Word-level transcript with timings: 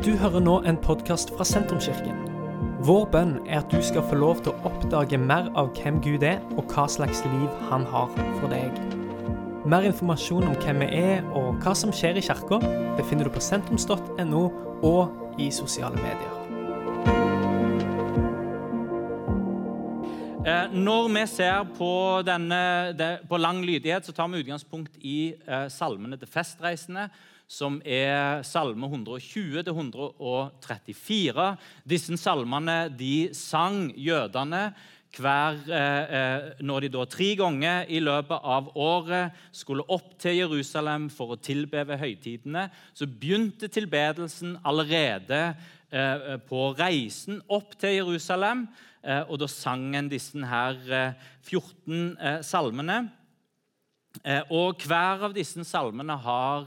Du 0.00 0.14
hører 0.16 0.40
nå 0.40 0.54
en 0.64 0.78
podkast 0.80 1.28
fra 1.36 1.44
Sentrumskirken. 1.44 2.22
Vår 2.88 3.02
bønn 3.12 3.34
er 3.44 3.58
at 3.58 3.68
du 3.68 3.82
skal 3.84 4.00
få 4.08 4.16
lov 4.16 4.38
til 4.40 4.54
å 4.54 4.70
oppdage 4.70 5.18
mer 5.20 5.50
av 5.60 5.74
hvem 5.76 5.98
Gud 6.00 6.22
er, 6.24 6.38
og 6.56 6.72
hva 6.72 6.86
slags 6.88 7.20
liv 7.26 7.58
han 7.68 7.84
har 7.92 8.08
for 8.38 8.48
deg. 8.48 8.78
Mer 9.68 9.84
informasjon 9.90 10.46
om 10.48 10.54
hvem 10.62 10.80
vi 10.80 11.02
er 11.02 11.28
og 11.36 11.60
hva 11.60 11.74
som 11.76 11.92
skjer 11.92 12.16
i 12.16 12.22
kirka, 12.24 12.62
befinner 12.96 13.28
du 13.28 13.34
på 13.34 13.42
sentrums.no 13.44 14.44
og 14.88 15.36
i 15.36 15.50
sosiale 15.52 16.00
medier. 16.00 16.32
Eh, 20.48 20.78
når 20.80 21.10
vi 21.12 21.26
ser 21.28 21.68
på, 21.76 21.92
denne, 22.24 22.62
på 23.28 23.36
lang 23.36 23.60
lydighet, 23.68 24.08
så 24.08 24.16
tar 24.16 24.32
vi 24.32 24.40
utgangspunkt 24.40 24.96
i 25.04 25.34
eh, 25.44 25.68
salmene 25.68 26.16
til 26.16 26.32
festreisende, 26.38 27.10
som 27.50 27.80
er 27.82 28.44
salme 28.46 28.86
120-134. 28.86 31.58
Disse 31.88 32.16
salmene 32.20 32.90
de 32.94 33.30
sang 33.34 33.90
jødene 33.98 34.74
hver, 35.18 35.58
eh, 35.74 36.54
når 36.62 36.80
de 36.84 36.88
da 36.94 37.02
tre 37.10 37.34
ganger 37.34 37.90
i 37.90 37.98
løpet 37.98 38.38
av 38.46 38.70
året 38.78 39.34
skulle 39.50 39.82
opp 39.90 40.14
til 40.22 40.38
Jerusalem 40.38 41.10
for 41.10 41.34
å 41.34 41.42
tilbe 41.42 41.82
ved 41.88 41.98
høytidene, 41.98 42.70
så 42.94 43.10
begynte 43.10 43.66
tilbedelsen 43.66 44.62
allerede 44.62 45.58
eh, 45.90 46.38
på 46.46 46.70
reisen 46.78 47.42
opp 47.50 47.74
til 47.80 47.96
Jerusalem. 47.98 48.68
Eh, 49.02 49.26
og 49.26 49.42
da 49.42 49.50
sang 49.50 49.90
en 49.98 50.06
disse 50.12 50.38
her 50.46 50.78
14 51.42 52.14
eh, 52.14 52.38
salmene. 52.46 53.10
Eh, 54.24 54.42
og 54.50 54.82
hver 54.86 55.26
av 55.28 55.34
disse 55.34 55.62
salmene 55.64 56.16
har 56.22 56.66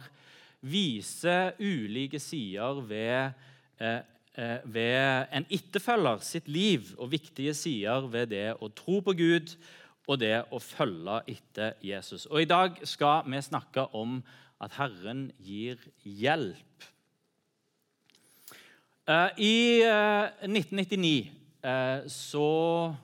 viser 0.64 1.54
ulike 1.60 2.20
sider 2.20 2.82
ved, 2.88 3.32
eh, 3.80 4.02
eh, 4.38 4.60
ved 4.64 5.26
en 5.32 5.46
etterfølger 5.50 6.24
sitt 6.24 6.48
liv, 6.48 6.94
og 6.98 7.12
viktige 7.12 7.54
sider 7.54 8.08
ved 8.08 8.32
det 8.32 8.56
å 8.56 8.72
tro 8.72 9.00
på 9.02 9.14
Gud 9.14 9.56
og 10.08 10.20
det 10.20 10.46
å 10.52 10.60
følge 10.60 11.22
etter 11.28 11.74
Jesus. 11.84 12.26
Og 12.26 12.42
I 12.42 12.50
dag 12.50 12.80
skal 12.88 13.24
vi 13.28 13.42
snakke 13.42 13.88
om 13.96 14.24
at 14.62 14.72
Herren 14.80 15.32
gir 15.40 15.78
hjelp. 16.04 16.90
Eh, 19.08 19.30
I 19.38 19.84
1999 20.48 21.32
så 22.12 22.96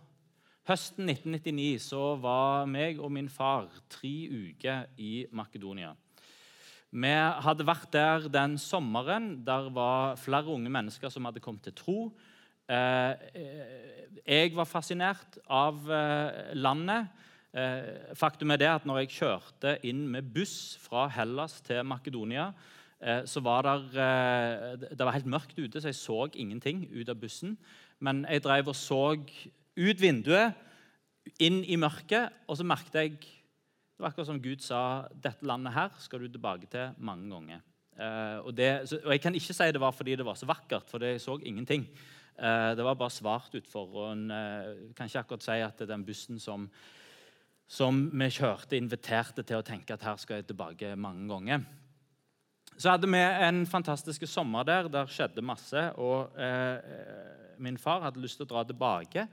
Høsten 0.69 1.07
1999 1.09 1.79
så 1.81 2.01
var 2.21 2.67
meg 2.69 2.99
og 3.01 3.09
min 3.15 3.29
far 3.33 3.71
tre 3.89 4.11
uker 4.29 4.83
i 5.01 5.25
Makedonia. 5.33 5.95
Vi 6.89 7.09
hadde 7.45 7.65
vært 7.67 7.91
der 7.93 8.23
den 8.33 8.57
sommeren. 8.57 9.43
Der 9.45 9.69
var 9.69 10.15
flere 10.17 10.49
unge 10.49 10.71
mennesker 10.73 11.11
som 11.13 11.27
hadde 11.29 11.41
kommet 11.43 11.61
til 11.67 11.75
tro. 11.77 11.99
Eh, 12.69 13.13
jeg 14.25 14.55
var 14.57 14.65
fascinert 14.65 15.37
av 15.45 15.85
eh, 15.85 16.55
landet. 16.57 17.11
Eh, 17.53 18.13
faktum 18.17 18.49
er 18.53 18.61
det 18.61 18.71
at 18.71 18.89
når 18.89 19.03
jeg 19.03 19.13
kjørte 19.19 19.75
inn 19.85 20.07
med 20.09 20.33
buss 20.33 20.79
fra 20.81 21.07
Hellas 21.13 21.59
til 21.65 21.85
Makedonia, 21.85 22.51
så 22.99 23.39
var 23.39 23.63
det, 23.63 24.05
det 24.91 25.05
var 25.07 25.15
helt 25.15 25.29
mørkt 25.31 25.53
ute, 25.55 25.79
så 25.79 25.87
jeg 25.87 25.95
så 25.95 26.25
ingenting 26.35 26.81
ut 26.91 27.07
av 27.07 27.15
bussen. 27.15 27.53
Men 28.03 28.25
jeg 28.27 28.43
drev 28.43 28.73
og 28.73 28.75
så 28.75 29.13
ut 29.15 30.01
vinduet, 30.01 30.57
inn 31.39 31.61
i 31.63 31.77
mørket, 31.79 32.35
og 32.43 32.59
så 32.59 32.65
merket 32.67 32.97
jeg 32.99 33.38
det 33.99 34.05
var 34.05 34.13
akkurat 34.13 34.29
som 34.29 34.37
Gud 34.39 34.61
sa 34.63 34.81
dette 35.11 35.43
landet 35.43 35.73
her 35.75 35.95
skal 35.99 36.21
du 36.23 36.29
tilbake 36.31 36.69
til 36.71 36.93
mange 37.03 37.25
ganger. 37.33 37.63
Uh, 37.99 38.37
og, 38.47 38.53
det, 38.55 38.67
så, 38.87 38.95
og, 39.03 39.11
Jeg 39.11 39.19
kan 39.25 39.35
ikke 39.35 39.55
si 39.57 39.65
det 39.75 39.81
var 39.83 39.91
fordi 39.91 40.13
det 40.15 40.23
var 40.23 40.37
så 40.39 40.47
vakkert, 40.47 40.87
for 40.87 41.03
jeg 41.03 41.19
så 41.19 41.35
ingenting. 41.43 41.83
Uh, 42.39 42.71
det 42.79 42.85
var 42.87 42.95
bare 42.95 43.11
svart 43.11 43.57
utfor. 43.59 43.89
og 43.91 44.13
en 44.13 44.31
uh, 44.31 44.93
kan 44.95 45.11
ikke 45.11 45.19
akkurat 45.19 45.43
si 45.43 45.57
at 45.65 45.83
den 45.83 46.05
bussen 46.07 46.39
som, 46.39 46.69
som 47.67 47.99
vi 48.07 48.29
kjørte, 48.31 48.79
inviterte 48.79 49.43
til 49.43 49.59
å 49.59 49.67
tenke 49.67 49.99
at 49.99 50.07
her 50.07 50.15
skal 50.15 50.39
jeg 50.39 50.47
tilbake 50.47 50.95
mange 50.95 51.27
ganger. 51.27 51.67
Så 52.79 52.95
hadde 52.95 53.11
vi 53.11 53.19
en 53.19 53.65
fantastisk 53.67 54.23
sommer 54.31 54.63
der. 54.63 54.87
Der 54.87 55.11
skjedde 55.11 55.43
masse. 55.43 55.89
og 55.99 56.31
Min 57.59 57.77
far 57.77 58.07
hadde 58.07 58.23
lyst 58.23 58.39
til 58.39 58.47
å 58.47 58.53
dra 58.53 58.63
tilbake 58.63 59.27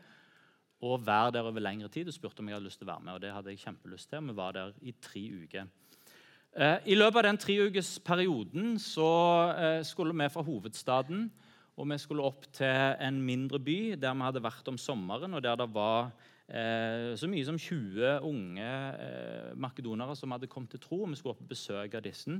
og 0.94 1.06
være 1.06 1.32
der 1.36 1.48
over 1.48 1.62
lengre 1.62 1.88
tid 1.92 2.08
og 2.08 2.14
spurte 2.14 2.40
om 2.40 2.48
jeg 2.48 2.56
hadde 2.56 2.68
lyst 2.68 2.80
til 2.80 2.88
å 2.88 2.92
være 2.92 3.04
med. 3.04 3.12
og 3.14 3.20
det 3.24 3.32
hadde 3.32 3.52
jeg 3.52 3.64
kjempelyst 3.64 4.10
til, 4.10 4.22
Vi 4.26 4.36
var 4.36 4.52
der 4.52 4.72
i 4.82 4.94
tre 5.02 5.24
uker. 5.42 5.66
Eh, 6.56 6.78
I 6.86 6.94
løpet 6.94 7.16
av 7.16 7.22
den 7.24 7.38
treukesperioden 7.38 8.76
eh, 8.76 9.82
skulle 9.84 10.14
vi 10.16 10.28
fra 10.28 10.42
hovedstaden 10.42 11.30
og 11.76 11.90
vi 11.90 11.98
skulle 12.00 12.24
opp 12.24 12.46
til 12.56 12.96
en 13.04 13.18
mindre 13.20 13.60
by 13.60 13.96
der 14.00 14.16
vi 14.16 14.24
hadde 14.24 14.44
vært 14.44 14.68
om 14.72 14.78
sommeren, 14.80 15.36
og 15.36 15.42
der 15.44 15.58
det 15.60 15.68
var 15.74 16.08
så 16.46 17.26
mye 17.26 17.42
som 17.42 17.56
20 17.58 18.20
unge 18.22 18.66
eh, 19.02 19.48
makedonere 19.58 20.14
som 20.14 20.30
hadde 20.30 20.46
kommet 20.46 20.70
til 20.70 20.82
tro. 20.82 21.00
Vi 21.02 21.18
skulle 21.18 21.34
opp 21.34 21.42
og 21.42 21.50
besøke 21.50 21.98
disse. 22.04 22.36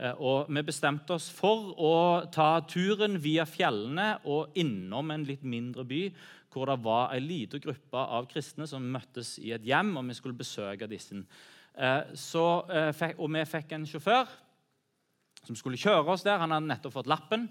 Eh, 0.00 0.14
og 0.16 0.48
Vi 0.48 0.62
bestemte 0.64 1.12
oss 1.12 1.28
for 1.28 1.74
å 1.76 1.94
ta 2.32 2.62
turen 2.64 3.18
via 3.20 3.44
fjellene 3.44 4.14
og 4.24 4.56
innom 4.56 5.12
en 5.12 5.26
litt 5.28 5.44
mindre 5.44 5.84
by 5.84 6.04
hvor 6.50 6.66
det 6.66 6.80
var 6.82 7.12
en 7.14 7.26
liten 7.28 7.62
gruppe 7.62 8.00
av 8.00 8.26
kristne 8.30 8.66
som 8.66 8.82
møttes 8.82 9.36
i 9.38 9.52
et 9.54 9.62
hjem, 9.62 9.92
og 9.96 10.08
vi 10.08 10.16
skulle 10.18 10.38
besøke 10.38 10.88
disse. 10.90 11.20
Eh, 11.76 12.14
så, 12.18 12.46
eh, 12.72 13.12
og 13.18 13.28
vi 13.30 13.44
fikk 13.46 13.76
en 13.76 13.86
sjåfør 13.86 14.32
som 15.44 15.56
skulle 15.56 15.80
kjøre 15.80 16.16
oss 16.16 16.24
der. 16.26 16.40
Han 16.40 16.50
hadde 16.56 16.68
nettopp 16.68 16.96
fått 16.96 17.10
lappen. 17.10 17.48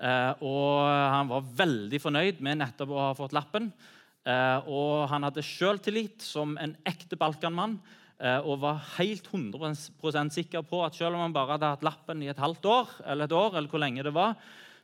Eh, 0.00 0.32
og 0.40 0.86
han 0.88 1.28
var 1.28 1.48
veldig 1.64 2.00
fornøyd 2.00 2.38
med 2.40 2.60
nettopp 2.62 2.92
å 2.94 3.02
ha 3.08 3.16
fått 3.16 3.34
lappen. 3.36 3.72
Og 4.26 5.06
han 5.08 5.24
hadde 5.24 5.44
sjøltillit 5.46 6.20
som 6.20 6.52
en 6.60 6.74
ekte 6.84 7.16
Balkanmann 7.16 7.78
og 8.44 8.58
var 8.60 8.82
helt 8.98 9.30
100% 9.32 10.34
sikker 10.34 10.60
på 10.68 10.82
at 10.84 10.98
selv 10.98 11.16
om 11.16 11.22
han 11.24 11.32
bare 11.32 11.54
hadde 11.54 11.70
hatt 11.72 11.86
lappen 11.86 12.20
i 12.20 12.28
et 12.28 12.42
halvt 12.42 12.66
år, 12.68 12.90
eller 13.08 13.24
et 13.24 13.36
år, 13.38 13.56
eller 13.56 13.72
hvor 13.72 13.80
lenge 13.80 14.04
det 14.04 14.12
var, 14.12 14.34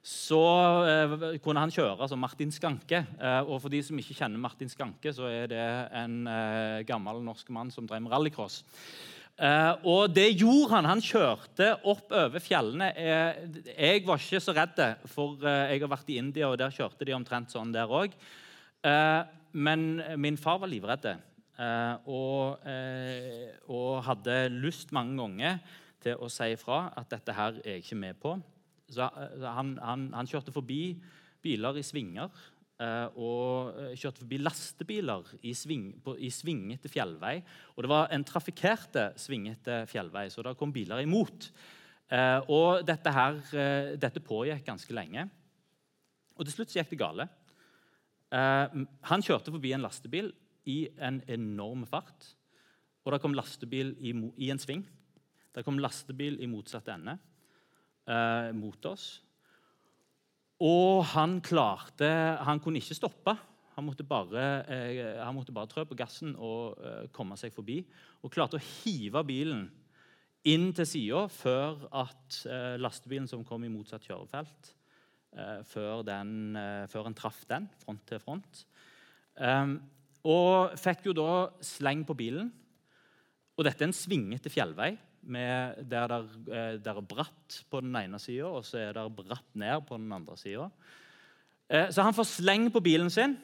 så 0.06 0.40
eh, 0.86 1.14
kunne 1.42 1.64
han 1.64 1.72
kjøre 1.74 2.06
som 2.06 2.20
Martin 2.22 2.52
Skanke. 2.54 3.00
Eh, 3.18 3.40
og 3.42 3.58
For 3.64 3.72
de 3.72 3.80
som 3.82 3.98
ikke 3.98 4.14
kjenner 4.14 4.38
Martin 4.38 4.70
Skanke, 4.70 5.10
så 5.14 5.26
er 5.26 5.50
det 5.50 5.66
en 5.98 6.20
eh, 6.30 6.84
gammel 6.86 7.18
norsk 7.26 7.50
mann 7.54 7.72
som 7.74 7.88
drev 7.88 8.04
med 8.04 8.14
rallycross. 8.14 8.60
Eh, 9.36 9.72
og 9.82 10.14
det 10.14 10.28
gjorde 10.36 10.76
han. 10.76 10.90
Han 10.92 11.02
kjørte 11.02 11.72
opp 11.90 12.14
over 12.14 12.42
fjellene. 12.42 12.92
Eh, 12.94 13.42
jeg 13.74 14.06
var 14.06 14.22
ikke 14.22 14.42
så 14.44 14.54
redd, 14.54 14.78
for 15.10 15.42
eh, 15.42 15.74
jeg 15.74 15.82
har 15.82 15.94
vært 15.96 16.14
i 16.14 16.20
India, 16.22 16.52
og 16.52 16.60
der 16.62 16.74
kjørte 16.74 17.08
de 17.08 17.16
omtrent 17.16 17.50
sånn 17.50 17.74
der 17.74 17.90
òg. 17.90 18.14
Men 18.86 19.86
min 20.22 20.36
far 20.38 20.60
var 20.62 20.70
livredd 20.70 21.08
og, 22.06 22.66
og 23.72 23.90
hadde 24.06 24.36
lyst 24.52 24.92
mange 24.94 25.16
ganger 25.18 25.58
til 26.04 26.20
å 26.22 26.28
si 26.30 26.50
ifra 26.54 26.84
at 26.94 27.10
dette 27.10 27.34
her 27.34 27.56
er 27.62 27.76
jeg 27.78 27.86
ikke 27.86 27.98
med 27.98 28.20
på. 28.22 28.36
Så, 28.92 29.06
han, 29.42 29.74
han, 29.82 30.10
han, 30.14 30.28
kjørte 30.30 30.54
forbi 30.54 30.96
biler 31.42 31.80
i 31.80 31.84
svinger. 31.86 32.30
Og 33.16 33.96
kjørte 33.96 34.20
forbi 34.20 34.38
lastebiler 34.42 35.32
i, 35.40 35.54
sving, 35.56 35.88
på, 36.04 36.14
i, 36.20 36.28
svingete 36.32 36.90
fjellvei. 36.92 37.38
Og 37.74 37.86
det 37.86 37.92
var 37.92 38.12
en 38.12 38.26
trafikkerte, 38.26 39.08
svingete 39.20 39.84
fjellvei, 39.90 40.28
så 40.32 40.44
det 40.44 40.56
kom 40.60 40.74
biler 40.74 41.02
imot. 41.06 41.48
Og 42.52 42.84
dette, 42.86 43.16
her, 43.16 43.40
dette 43.98 44.22
pågikk 44.22 44.66
ganske 44.68 44.94
lenge. 44.94 45.26
Og 46.36 46.44
til 46.44 46.58
slutt 46.58 46.72
så 46.72 46.82
gikk 46.82 46.92
det 46.92 47.00
gale. 47.00 47.28
Han 48.32 49.22
kjørte 49.22 49.52
forbi 49.54 49.70
en 49.72 49.84
lastebil 49.84 50.32
i 50.66 50.88
en 50.98 51.20
enorm 51.30 51.84
fart. 51.86 52.32
Og 53.06 53.14
det 53.14 53.20
kom 53.22 53.36
lastebil 53.38 53.94
i, 54.02 54.12
i 54.42 54.50
en 54.50 54.60
sving. 54.60 54.82
Det 55.54 55.64
kom 55.64 55.78
lastebil 55.80 56.40
i 56.42 56.48
motsatt 56.50 56.90
ende 56.92 57.14
eh, 58.10 58.50
mot 58.56 58.90
oss. 58.90 59.06
Og 60.60 61.04
han 61.12 61.38
klarte 61.44 62.08
Han 62.48 62.60
kunne 62.64 62.80
ikke 62.80 62.96
stoppe. 62.96 63.36
Han 63.76 63.84
måtte 63.84 64.06
bare, 64.08 64.44
eh, 64.72 65.18
han 65.20 65.34
måtte 65.36 65.52
bare 65.52 65.68
trø 65.68 65.84
på 65.84 65.96
gassen 65.96 66.34
og 66.36 66.80
eh, 66.80 67.08
komme 67.12 67.36
seg 67.40 67.54
forbi. 67.54 67.82
Og 68.24 68.32
klarte 68.32 68.58
å 68.58 68.66
hive 68.82 69.22
bilen 69.28 69.66
inn 70.46 70.70
til 70.74 70.88
sida 70.88 71.26
før 71.32 71.86
at 72.04 72.40
eh, 72.48 72.74
lastebilen 72.80 73.28
som 73.28 73.44
kom 73.44 73.64
i 73.66 73.72
motsatt 73.72 74.06
kjørefelt, 74.06 74.72
eh, 74.72 74.75
før, 75.68 76.02
den, 76.06 76.56
eh, 76.56 76.86
før 76.88 77.08
han 77.08 77.16
traff 77.16 77.42
den 77.50 77.68
front 77.82 78.06
til 78.08 78.20
front. 78.22 78.62
Ehm, 79.36 79.78
og 80.26 80.76
fikk 80.80 81.08
jo 81.08 81.16
da 81.16 81.32
sleng 81.64 82.04
på 82.06 82.16
bilen. 82.18 82.48
Og 83.56 83.64
dette 83.64 83.84
er 83.84 83.90
en 83.90 83.96
svingete 83.96 84.52
fjellvei 84.52 84.92
med, 85.26 85.82
der 85.90 86.06
det 86.12 86.54
eh, 86.54 86.92
er 86.92 87.02
bratt 87.08 87.60
på 87.70 87.80
den 87.82 87.94
ene 87.98 88.18
sida, 88.22 88.48
og 88.48 88.64
så 88.66 88.80
er 88.84 88.96
det 88.96 89.06
bratt 89.16 89.48
ned 89.58 89.84
på 89.88 89.98
den 89.98 90.12
andre 90.12 90.36
sida. 90.38 90.70
Eh, 91.68 91.88
så 91.90 92.04
han 92.06 92.16
får 92.16 92.28
sleng 92.36 92.68
på 92.72 92.82
bilen 92.84 93.10
sin. 93.10 93.36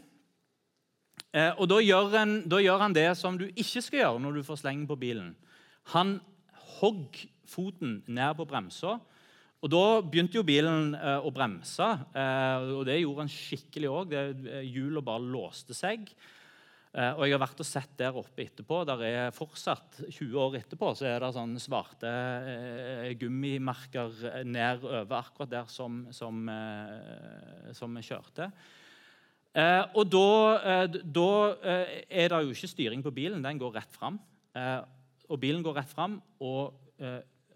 Eh, 1.33 1.53
og 1.57 1.69
da 1.71 1.81
gjør, 1.83 2.11
han, 2.17 2.37
da 2.49 2.61
gjør, 2.63 2.85
han, 2.85 2.97
det 2.97 3.09
som 3.19 3.39
du 3.41 3.47
ikke 3.51 3.83
skal 3.83 4.03
gjøre 4.03 4.23
når 4.23 4.37
du 4.37 4.47
får 4.47 4.63
sleng 4.63 4.85
på 4.89 4.99
bilen. 5.01 5.33
Han 5.97 6.19
hogg 6.79 7.19
foten 7.49 8.01
ned 8.07 8.37
på 8.39 8.47
bremsa, 8.49 8.99
Og 9.63 9.71
Da 9.71 10.03
begynte 10.03 10.41
jo 10.41 10.43
bilen 10.47 10.97
eh, 10.99 11.23
å 11.23 11.31
bremse, 11.31 11.87
eh, 12.19 12.71
og 12.75 12.83
det 12.89 12.99
gjorde 12.99 13.23
han 13.23 13.31
skikkelig 13.31 13.91
òg. 13.93 14.17
Hjulene 14.67 15.05
bare 15.07 15.23
låste 15.23 15.77
seg. 15.77 16.09
Eh, 16.93 17.13
og 17.15 17.23
Jeg 17.25 17.37
har 17.37 17.41
vært 17.45 17.63
og 17.63 17.69
sett 17.69 17.95
der 17.97 18.19
oppe 18.19 18.43
etterpå. 18.43 18.83
Der 18.91 19.05
er 19.07 19.31
fortsatt, 19.37 20.03
20 20.09 20.35
år 20.43 20.59
etterpå 20.59 20.91
så 20.99 21.07
er 21.09 21.23
det 21.23 21.31
sånne 21.39 21.63
svarte 21.63 22.11
eh, 22.11 23.15
gummimerker 23.21 24.43
nedover 24.45 25.17
akkurat 25.23 25.55
der 25.55 25.71
som, 25.71 26.03
som, 26.11 26.43
eh, 26.51 27.71
som 27.79 27.95
vi 27.95 28.05
kjørte. 28.11 28.51
Eh, 29.55 29.83
og 29.95 30.11
da, 30.11 30.29
eh, 30.59 31.01
da 31.07 31.33
er 32.11 32.35
det 32.35 32.45
jo 32.45 32.53
ikke 32.53 32.75
styring 32.75 33.07
på 33.07 33.15
bilen. 33.15 33.47
Den 33.47 33.63
går 33.63 33.79
rett 33.79 33.95
fram. 33.95 34.19
og 35.33 35.39
bilen 35.41 35.63
går 35.65 35.79
rett 35.79 35.89
fram, 35.89 36.19
og, 36.45 36.75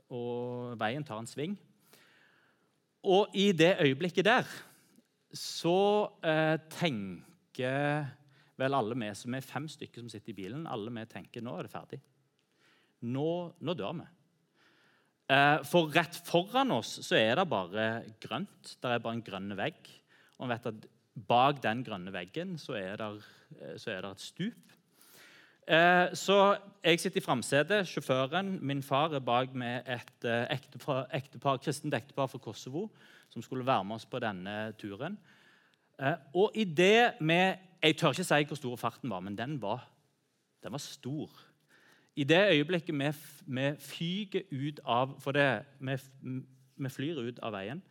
og 0.08 0.78
veien 0.80 1.04
tar 1.04 1.18
en 1.20 1.28
sving. 1.28 1.58
Og 3.06 3.34
i 3.38 3.52
det 3.54 3.76
øyeblikket 3.84 4.26
der 4.26 4.48
så 5.36 5.78
eh, 6.24 6.56
tenker 6.72 8.06
vel 8.56 8.76
alle 8.76 8.96
vi 8.98 9.08
som 9.14 9.34
er 9.36 9.44
fem 9.44 9.66
stykker 9.68 10.02
som 10.02 10.10
sitter 10.10 10.32
i 10.32 10.38
bilen, 10.38 10.66
alle 10.66 10.92
vi 10.94 11.04
tenker 11.10 11.44
nå 11.44 11.54
er 11.58 11.66
det 11.66 11.72
ferdig. 11.74 12.00
Nå, 13.06 13.28
nå 13.60 13.74
dør 13.76 13.98
vi. 14.00 14.06
Eh, 15.26 15.58
for 15.66 15.90
rett 15.94 16.18
foran 16.26 16.72
oss 16.76 16.96
så 17.04 17.18
er 17.18 17.34
det 17.38 17.48
bare 17.50 17.86
grønt. 18.22 18.76
Det 18.80 18.90
er 18.90 19.02
bare 19.02 19.18
en 19.18 19.26
grønn 19.26 19.56
vegg. 19.58 19.90
Og 20.38 20.46
vi 20.46 20.54
vet 20.54 20.70
at 20.70 20.86
bak 21.26 21.60
den 21.64 21.82
grønne 21.86 22.12
veggen 22.14 22.56
så 22.60 22.76
er 22.78 23.00
det, 23.00 23.10
eh, 23.60 23.76
så 23.80 23.92
er 23.92 24.02
det 24.04 24.14
et 24.14 24.26
stup. 24.26 24.75
Eh, 25.66 26.14
så 26.14 26.56
jeg 26.84 27.00
sitter 27.00 27.18
i 27.20 27.24
framsetet. 27.24 27.88
Sjåføren, 27.88 28.58
min 28.62 28.82
far, 28.82 29.14
er 29.14 29.18
bak 29.18 29.54
med 29.54 29.82
et 29.90 30.24
eh, 30.24 30.44
ektepar, 30.54 31.08
ektepar, 31.14 31.56
kristent 31.56 31.94
ektepar 31.94 32.26
fra 32.30 32.38
Kosovo 32.38 32.90
som 33.30 33.42
skulle 33.42 33.66
være 33.66 33.84
med 33.84 33.94
oss 33.94 34.06
på 34.06 34.20
denne 34.22 34.72
turen. 34.78 35.18
Eh, 35.98 36.14
og 36.34 36.52
i 36.54 36.64
det 36.64 37.12
med 37.20 37.54
Jeg 37.82 37.96
tør 37.96 38.10
ikke 38.10 38.24
si 38.24 38.44
hvor 38.48 38.56
stor 38.56 38.76
farten 38.76 39.10
var, 39.10 39.20
men 39.20 39.38
den 39.38 39.62
var, 39.62 39.88
den 40.62 40.72
var 40.72 40.78
stor. 40.78 41.30
I 42.16 42.24
det 42.24 42.48
øyeblikket 42.50 42.94
vi, 42.98 43.10
vi 43.46 43.74
fyker 43.78 44.42
ut 44.50 44.80
av 44.84 45.20
For 45.20 45.32
det, 45.32 45.64
vi, 45.80 45.96
vi 46.76 46.88
flyr 46.88 47.20
ut 47.20 47.38
av 47.38 47.52
veien 47.52 47.82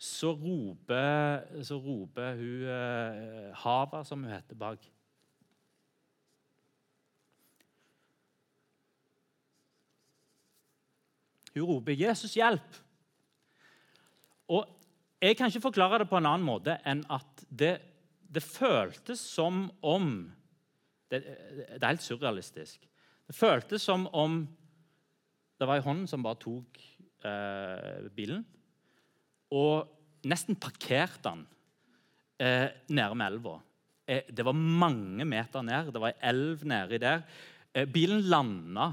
så 0.00 0.32
roper, 0.32 1.42
så 1.62 1.76
roper 1.76 2.36
hun 2.38 2.62
eh, 2.72 3.50
Hava, 3.54 4.00
som 4.04 4.22
hun 4.24 4.32
heter, 4.32 4.56
bak. 4.56 4.86
Hun 11.60 11.68
roper 11.68 11.92
'Jesus, 11.92 12.36
hjelp'. 12.36 12.82
Og 14.48 14.76
Jeg 15.20 15.36
kan 15.36 15.46
ikke 15.46 15.60
forklare 15.60 15.98
det 15.98 16.08
på 16.08 16.16
en 16.16 16.26
annen 16.26 16.46
måte 16.46 16.78
enn 16.88 17.02
at 17.12 17.42
det, 17.52 17.74
det 18.24 18.40
føltes 18.40 19.20
som 19.20 19.66
om 19.84 20.32
det, 21.10 21.20
det, 21.20 21.82
er 21.82 21.90
helt 21.90 22.02
surrealistisk. 22.02 22.80
Det 23.28 23.36
føltes 23.36 23.82
som 23.84 24.06
om 24.16 24.46
det 25.60 25.68
var 25.68 25.76
ei 25.76 25.84
hånd 25.84 26.06
som 26.08 26.24
bare 26.24 26.40
tok 26.40 26.80
eh, 27.28 28.08
bilen, 28.16 28.46
og 29.52 29.90
nesten 30.24 30.56
parkerte 30.56 31.28
den 31.28 31.44
eh, 32.40 32.70
nede 32.88 33.18
med 33.18 33.26
elva. 33.26 33.58
Eh, 34.08 34.24
det 34.24 34.46
var 34.46 34.56
mange 34.56 35.26
meter 35.28 35.62
ned. 35.66 35.92
Det 35.92 36.00
var 36.00 36.14
ei 36.14 36.30
elv 36.32 36.64
nedi 36.64 37.02
der. 37.02 37.22
Eh, 37.74 37.84
bilen 37.84 38.24
landa 38.30 38.92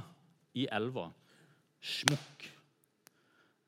i 0.58 0.68
elva. 0.68 1.08
Smukk. 1.82 2.50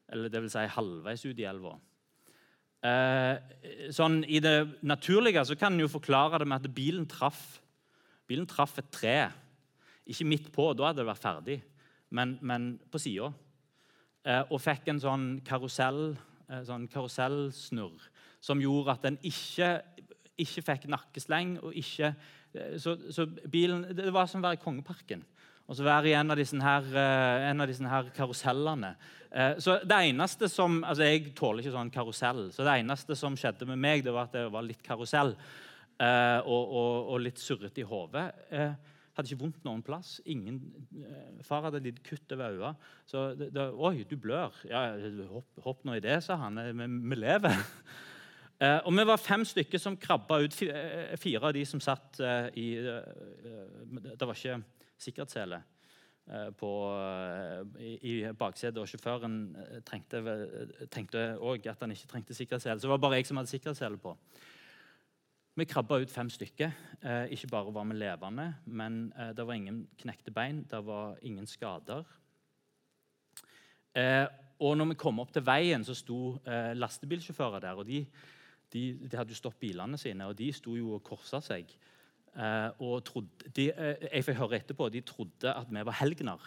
Eller 0.10 0.32
vil 0.44 0.52
si 0.52 0.66
halvveis 0.74 1.26
ut 1.26 1.40
i 1.40 1.48
elva. 1.48 1.76
Eh, 2.80 3.92
sånn, 3.92 4.22
I 4.24 4.40
det 4.44 4.82
naturlige 4.88 5.44
så 5.46 5.58
kan 5.60 5.76
en 5.76 5.84
jo 5.84 5.92
forklare 5.92 6.40
det 6.40 6.48
med 6.48 6.64
at 6.64 6.76
bilen 6.76 7.06
traff, 7.10 7.60
bilen 8.30 8.48
traff 8.48 8.78
et 8.80 8.92
tre. 8.94 9.18
Ikke 10.10 10.28
midt 10.28 10.50
på, 10.56 10.72
da 10.74 10.90
hadde 10.90 11.04
det 11.04 11.10
vært 11.10 11.26
ferdig, 11.26 11.60
men, 12.16 12.38
men 12.42 12.72
på 12.92 13.02
sida. 13.02 13.34
Eh, 14.26 14.42
og 14.48 14.62
fikk 14.64 14.90
en 14.92 15.04
sånn 15.04 15.28
karusell, 15.48 16.16
eh, 16.48 16.64
sånn 16.68 16.88
karusellsnurr 16.92 18.10
som 18.44 18.62
gjorde 18.64 18.96
at 18.96 19.08
den 19.08 19.20
ikke, 19.28 19.74
ikke 20.40 20.64
fikk 20.72 20.88
nakkesleng. 20.92 21.58
og 21.60 21.76
ikke, 21.76 22.14
eh, 22.56 22.78
så, 22.80 22.96
så 23.12 23.28
bilen, 23.28 23.84
Det 23.96 24.14
var 24.14 24.28
som 24.28 24.42
å 24.42 24.48
være 24.48 24.60
i 24.60 24.64
Kongeparken 24.64 25.26
og 25.70 25.78
så 25.78 25.86
være 25.86 26.10
i 26.10 26.16
en 26.18 26.34
av 26.34 26.40
disse, 26.40 26.58
her, 26.58 26.86
eh, 26.98 27.48
en 27.52 27.62
av 27.62 27.70
disse 27.70 27.86
her 27.86 28.08
karusellene. 28.16 28.96
Eh, 29.30 29.58
så 29.62 29.78
det 29.86 29.98
eneste 30.10 30.50
som, 30.50 30.80
altså 30.82 31.06
Jeg 31.06 31.36
tåler 31.38 31.62
ikke 31.62 31.76
sånn 31.76 31.92
karusell, 31.94 32.48
så 32.52 32.66
det 32.66 32.80
eneste 32.82 33.16
som 33.16 33.38
skjedde 33.38 33.68
med 33.70 33.78
meg, 33.78 34.02
det 34.04 34.14
var 34.16 34.26
at 34.26 34.34
det 34.34 34.48
var 34.50 34.66
litt 34.66 34.82
karusell 34.82 35.36
eh, 35.36 36.40
og, 36.42 36.64
og, 36.74 37.12
og 37.14 37.22
litt 37.22 37.38
surrete 37.38 37.84
i 37.84 37.86
hodet. 37.86 38.26
Hadde 38.50 39.30
ikke 39.30 39.44
vondt 39.44 39.68
noen 39.68 39.84
plass. 39.86 40.16
Ingen, 40.26 40.58
far 41.46 41.68
hadde 41.68 41.84
litt 41.86 42.02
kutt 42.08 42.34
over 42.34 42.56
øynene. 42.56 42.90
Så 43.06 43.28
det, 43.38 43.52
det, 43.54 43.68
'Oi, 43.70 44.08
du 44.10 44.18
blør.' 44.18 44.58
Ja, 44.66 44.88
hopp, 45.30 45.62
hopp, 45.62 45.86
nå 45.86 46.00
i 46.00 46.02
det', 46.02 46.24
sa 46.24 46.40
han. 46.40 46.58
Vi, 46.58 46.90
vi 47.12 47.20
lever. 47.20 47.62
Og 48.88 48.92
Vi 48.92 49.06
var 49.06 49.22
fem 49.22 49.46
stykker 49.46 49.80
som 49.80 49.96
krabba 49.96 50.42
ut. 50.42 50.56
Fire 51.20 51.46
av 51.46 51.54
de 51.54 51.62
som 51.66 51.80
satt 51.80 52.20
i 52.60 52.74
Det 52.80 54.26
var 54.26 54.34
ikke 54.34 54.58
sikkerhetssele 55.00 55.62
eh, 56.30 56.48
eh, 56.52 57.82
i, 57.88 57.96
i 58.12 58.14
baksetet. 58.38 58.82
Og 58.82 58.90
sjåføren 58.92 59.42
eh, 59.64 59.82
tenkte 59.88 61.26
òg 61.40 61.68
at 61.72 61.84
han 61.84 61.96
ikke 61.96 62.14
trengte 62.14 62.38
sikkerhetssele. 62.38 62.80
Så 62.80 62.88
det 62.88 62.96
var 62.96 63.04
bare 63.04 63.22
jeg 63.22 63.30
som 63.30 63.42
hadde 63.42 63.54
sikkerhetssele 63.54 64.02
på. 64.02 64.16
Vi 65.60 65.66
krabba 65.68 65.98
ut 66.00 66.12
fem 66.12 66.30
stykker. 66.32 66.76
Eh, 67.04 67.34
ikke 67.36 67.50
bare 67.52 67.74
var 67.76 67.88
vi 67.90 67.98
levende, 67.98 68.46
men 68.66 69.12
eh, 69.18 69.34
det 69.36 69.44
var 69.48 69.58
ingen 69.58 69.82
knekte 70.00 70.32
bein, 70.32 70.64
det 70.64 70.80
var 70.86 71.18
ingen 71.22 71.48
skader. 71.48 72.06
Eh, 73.96 74.28
og 74.60 74.78
når 74.78 74.92
vi 74.94 75.00
kom 75.00 75.20
opp 75.20 75.34
til 75.36 75.44
veien, 75.44 75.84
så 75.84 75.96
sto 75.96 76.38
lastebilsjåfører 76.76 77.64
der. 77.64 77.76
og 77.80 77.86
de, 77.88 78.06
de, 78.74 78.82
de 79.08 79.18
hadde 79.18 79.32
jo 79.32 79.40
stått 79.40 79.60
bilene 79.60 79.98
sine, 79.98 80.28
og 80.28 80.36
de 80.36 80.50
sto 80.54 80.76
jo 80.76 80.94
og 80.98 81.04
korsa 81.04 81.40
seg. 81.44 81.72
Uh, 82.30 82.70
og 82.86 83.04
trodde, 83.08 83.50
de, 83.56 83.72
uh, 83.74 83.96
jeg 84.06 84.26
fikk 84.28 84.38
høre 84.38 84.60
etterpå 84.60 84.88
de 84.94 85.02
trodde 85.02 85.54
at 85.54 85.70
vi 85.72 85.86
var 85.86 85.98
helgener. 86.00 86.44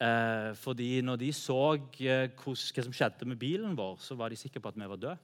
Eh, 0.00 0.54
fordi 0.56 1.02
når 1.04 1.18
de 1.20 1.26
så 1.36 1.76
hva 1.76 2.54
som 2.56 2.94
skjedde 2.94 3.26
med 3.28 3.36
bilen 3.40 3.74
vår, 3.76 3.98
så 4.00 4.16
var 4.16 4.32
de 4.32 4.38
sikre 4.40 4.62
på 4.62 4.70
at 4.72 4.78
vi 4.80 4.88
var 4.88 5.00
døde. 5.00 5.18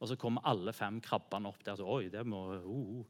Og 0.00 0.08
så 0.08 0.16
kom 0.20 0.40
alle 0.48 0.72
fem 0.72 0.96
krabbene 1.04 1.50
opp 1.50 1.60
der. 1.64 1.76
Så, 1.76 1.84
Oi, 1.84 2.08
det 2.12 2.24
må 2.26 2.40
uh, 2.56 2.64
uh. 2.64 3.04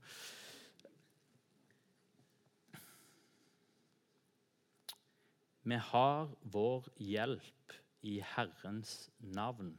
Vi 5.64 5.78
har 5.80 6.34
vår 6.52 6.90
hjelp 7.00 7.78
i 8.04 8.18
Herrens 8.34 9.08
navn, 9.18 9.78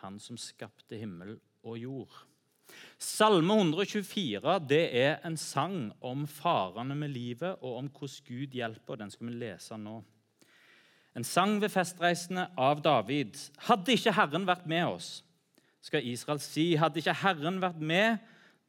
Han 0.00 0.16
som 0.18 0.38
skapte 0.40 0.96
himmel 0.96 1.34
og 1.62 1.76
jord. 1.76 2.14
Salme 3.00 3.56
124 3.56 4.58
det 4.68 4.82
er 5.00 5.20
en 5.24 5.36
sang 5.40 5.90
om 6.04 6.26
farene 6.28 6.96
med 6.98 7.14
livet 7.14 7.60
og 7.60 7.78
om 7.78 7.88
hvordan 7.88 8.26
Gud 8.26 8.56
hjelper. 8.56 9.00
Den 9.00 9.12
skal 9.12 9.30
vi 9.30 9.38
lese 9.40 9.78
nå. 9.80 10.00
En 11.16 11.26
sang 11.26 11.56
ved 11.62 11.72
festreisende 11.72 12.46
av 12.60 12.82
David. 12.84 13.38
Hadde 13.66 13.96
ikke 13.96 14.14
Herren 14.14 14.46
vært 14.46 14.68
med 14.70 14.86
oss, 14.92 15.08
skal 15.82 16.06
Israel 16.06 16.42
si, 16.44 16.74
hadde 16.78 17.00
ikke 17.00 17.16
Herren 17.22 17.58
vært 17.62 17.80
med 17.80 18.20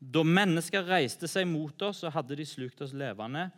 da 0.01 0.23
mennesker 0.25 0.87
reiste 0.87 1.29
seg 1.29 1.45
mot 1.45 1.83
oss, 1.85 2.01
så 2.01 2.09
hadde 2.09 2.39
de 2.39 2.45
slukt 2.47 2.81
oss 2.81 2.95
levende. 2.97 3.49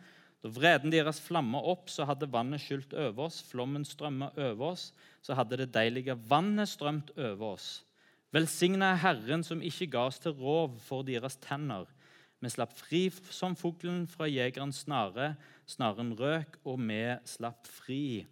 Da 0.44 0.50
vreden 0.52 0.92
deres 0.92 1.22
flamma 1.24 1.62
opp, 1.72 1.88
så 1.88 2.04
hadde 2.04 2.28
vannet 2.28 2.60
skylt 2.60 2.92
over 2.92 3.30
oss, 3.30 3.40
flommen 3.48 3.86
strømma 3.88 4.34
over 4.36 4.74
oss, 4.74 4.90
så 5.24 5.38
hadde 5.38 5.62
det 5.62 5.70
deilige 5.72 6.18
vannet 6.28 6.68
strømt 6.68 7.14
over 7.16 7.54
oss. 7.54 7.68
Velsigna 8.34 8.88
er 8.90 8.98
Herren 8.98 9.44
som 9.46 9.60
ikke 9.62 9.86
ga 9.92 10.08
oss 10.08 10.16
til 10.18 10.32
rov 10.34 10.72
for 10.82 11.06
deres 11.06 11.36
tenner. 11.38 11.86
Vi 12.42 12.50
slapp 12.50 12.72
fri 12.74 13.04
som 13.30 13.54
fuglen 13.54 14.08
fra 14.10 14.26
jegerens 14.26 14.80
snare. 14.82 15.36
Snaren 15.70 16.10
røk, 16.18 16.58
og 16.66 16.80
vi 16.82 16.98
slapp 17.30 17.68
fri. 17.70 18.24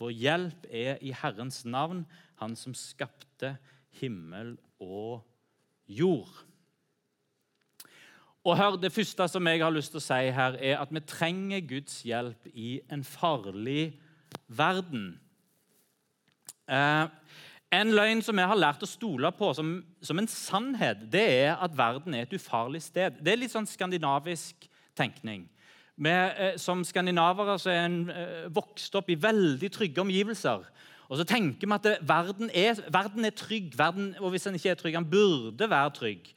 Vår 0.00 0.14
hjelp 0.16 0.64
er 0.70 0.96
i 1.04 1.12
Herrens 1.12 1.66
navn, 1.68 2.06
Han 2.40 2.56
som 2.56 2.74
skapte 2.74 3.58
himmel 4.00 4.56
og 4.80 5.20
jord. 5.86 6.32
Og 8.44 8.56
hør, 8.56 8.76
Det 8.76 8.92
første 8.92 9.28
som 9.28 9.46
jeg 9.46 9.60
har 9.60 9.70
lyst 9.70 9.92
til 9.92 10.00
å 10.00 10.06
si 10.08 10.30
her, 10.32 10.56
er 10.58 10.80
at 10.80 10.90
vi 10.90 11.00
trenger 11.00 11.60
Guds 11.60 12.02
hjelp 12.02 12.48
i 12.54 12.80
en 12.90 13.04
farlig 13.04 14.00
verden. 14.48 15.20
Eh, 16.66 17.06
en 17.72 17.94
løgn 17.96 18.20
som 18.24 18.36
vi 18.36 18.44
har 18.44 18.58
lært 18.58 18.84
å 18.84 18.88
stole 18.88 19.30
på 19.36 19.48
som, 19.56 19.72
som, 20.04 20.18
en 20.20 20.28
sannhet, 20.28 21.06
det 21.12 21.24
er 21.46 21.56
at 21.56 21.74
verden 21.76 22.14
er 22.14 22.26
et 22.26 22.36
ufarlig 22.36 22.82
sted. 22.84 23.16
Det 23.24 23.32
er 23.32 23.40
litt 23.40 23.54
sånn 23.54 23.68
skandinavisk 23.68 24.68
tenkning. 24.98 25.46
Med, 26.02 26.36
eh, 26.36 26.56
som 26.60 26.82
skandinavere 26.84 27.58
så 27.60 27.72
er 27.72 27.84
en 27.86 27.98
eh, 28.12 28.48
vokst 28.52 28.94
opp 28.98 29.08
i 29.12 29.18
veldig 29.20 29.70
trygge 29.72 30.04
omgivelser. 30.04 30.66
Og 31.12 31.20
så 31.20 31.26
tenker 31.28 31.68
vi 31.68 31.76
at 31.76 31.86
det, 31.86 31.94
verden, 32.08 32.52
er, 32.56 32.78
verden, 32.92 33.24
er, 33.28 33.34
trygg, 33.36 33.72
verden, 33.78 34.12
og 34.20 34.32
hvis 34.32 34.48
den 34.48 34.56
ikke 34.56 34.72
er 34.72 34.80
trygg, 34.80 34.96
den 34.96 35.10
burde 35.12 35.68
være 35.68 35.96
trygg. 35.96 36.30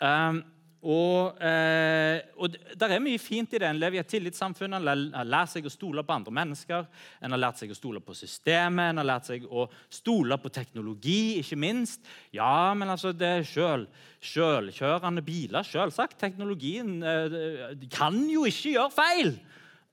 Um, 0.00 0.42
og, 0.80 1.36
eh, 1.44 2.22
og 2.40 2.48
Det 2.50 2.86
er 2.88 3.02
mye 3.04 3.18
fint 3.20 3.52
i 3.52 3.58
det. 3.58 3.68
En 3.68 3.78
lever 3.78 3.98
i 3.98 4.00
et 4.00 4.08
tillitssamfunn. 4.08 4.78
En 4.78 5.12
har 5.12 5.28
lært 5.28 5.52
seg 5.52 5.66
å 5.68 5.72
stole 5.72 6.02
på 6.02 6.14
andre 6.14 6.32
mennesker. 6.32 6.86
En 7.20 7.36
har 7.36 7.38
lært 7.38 7.60
seg 7.60 7.70
å 7.70 7.76
stole 7.76 8.00
på 8.00 8.16
systemet. 8.16 8.90
En 8.90 9.02
har 9.02 9.04
lært 9.04 9.28
seg 9.28 9.44
å 9.44 9.68
stole 9.90 10.38
på 10.40 10.48
teknologi, 10.48 11.38
ikke 11.42 11.60
minst. 11.60 12.00
Ja, 12.32 12.72
men 12.72 12.88
altså, 12.88 13.12
det 13.12 13.28
er 13.28 13.44
sjøl, 13.44 13.86
selvkjørende 14.24 15.22
biler. 15.22 15.68
Selvsagt. 15.68 16.18
Teknologien 16.18 17.02
eh, 17.02 17.76
kan 17.92 18.16
jo 18.30 18.48
ikke 18.48 18.76
gjøre 18.78 18.96
feil. 18.96 19.34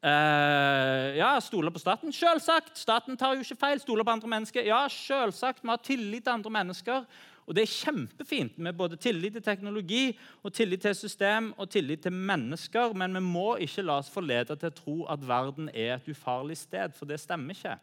Eh, 0.07 1.17
ja, 1.17 1.35
Stole 1.43 1.71
på 1.73 1.83
staten? 1.83 2.13
Selvsagt. 2.15 2.77
Staten 2.79 3.17
tar 3.19 3.35
jo 3.35 3.43
ikke 3.43 3.59
feil. 3.59 3.83
Stole 3.83 4.07
på 4.07 4.15
andre 4.15 4.29
mennesker? 4.37 4.63
Ja, 4.63 4.85
selvsagt. 4.87 5.65
Vi 5.65 5.73
har 5.73 5.83
tillit 5.83 6.23
til 6.23 6.37
andre 6.37 6.53
mennesker. 6.61 7.03
Og 7.47 7.55
Det 7.55 7.63
er 7.63 7.71
kjempefint 7.71 8.57
med 8.59 8.75
både 8.75 8.97
tillit 8.99 9.33
til 9.33 9.43
teknologi, 9.43 10.17
og 10.43 10.53
tillit 10.53 10.81
til 10.81 10.95
system 10.95 11.53
og 11.57 11.69
tillit 11.69 12.01
til 12.03 12.11
mennesker, 12.11 12.93
men 12.93 13.13
vi 13.13 13.19
må 13.23 13.55
ikke 13.55 13.85
la 13.87 14.01
oss 14.01 14.11
forlede 14.11 14.55
til 14.55 14.67
å 14.67 14.75
tro 14.75 14.95
at 15.13 15.27
verden 15.27 15.69
er 15.73 15.95
et 15.95 16.09
ufarlig 16.11 16.57
sted, 16.57 16.91
for 16.93 17.07
det 17.07 17.21
stemmer 17.23 17.55
ikke. 17.55 17.77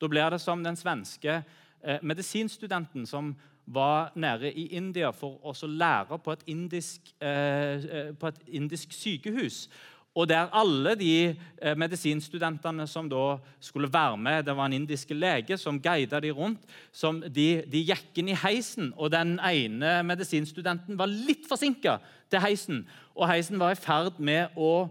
Da 0.00 0.08
blir 0.08 0.30
det 0.30 0.40
som 0.40 0.64
den 0.64 0.76
svenske 0.76 1.38
eh, 1.40 1.98
medisinstudenten 2.02 3.06
som 3.06 3.32
var 3.66 4.10
nede 4.14 4.52
i 4.52 4.66
India 4.76 5.10
for 5.14 5.38
å 5.40 5.54
lære 5.66 6.18
på 6.18 6.32
et 6.32 6.42
indisk, 6.46 7.14
eh, 7.20 7.84
eh, 7.84 8.12
på 8.12 8.26
et 8.26 8.40
indisk 8.48 8.92
sykehus. 8.92 9.68
Og 10.12 10.28
der 10.28 10.50
alle 10.52 10.92
de 11.00 11.12
eh, 11.32 11.76
medisinstudentene 11.76 12.84
som 12.86 13.08
da 13.08 13.38
skulle 13.60 13.88
være 13.92 14.16
med 14.20 14.42
Det 14.44 14.56
var 14.56 14.66
en 14.68 14.76
indisk 14.76 15.10
lege 15.10 15.56
som 15.56 15.80
guida 15.80 16.20
de 16.20 16.30
rundt. 16.30 16.60
Som 16.92 17.22
de, 17.22 17.62
de 17.64 17.84
gikk 17.88 18.20
inn 18.20 18.28
i 18.28 18.36
heisen, 18.36 18.92
og 18.96 19.12
den 19.12 19.38
ene 19.40 20.02
medisinstudenten 20.04 20.98
var 20.98 21.08
litt 21.08 21.48
forsinka 21.48 21.96
til 22.30 22.44
heisen. 22.44 22.84
Og 23.16 23.28
heisen 23.28 23.60
var 23.60 23.72
i 23.72 23.80
ferd 23.80 24.20
med 24.20 24.52
å 24.56 24.90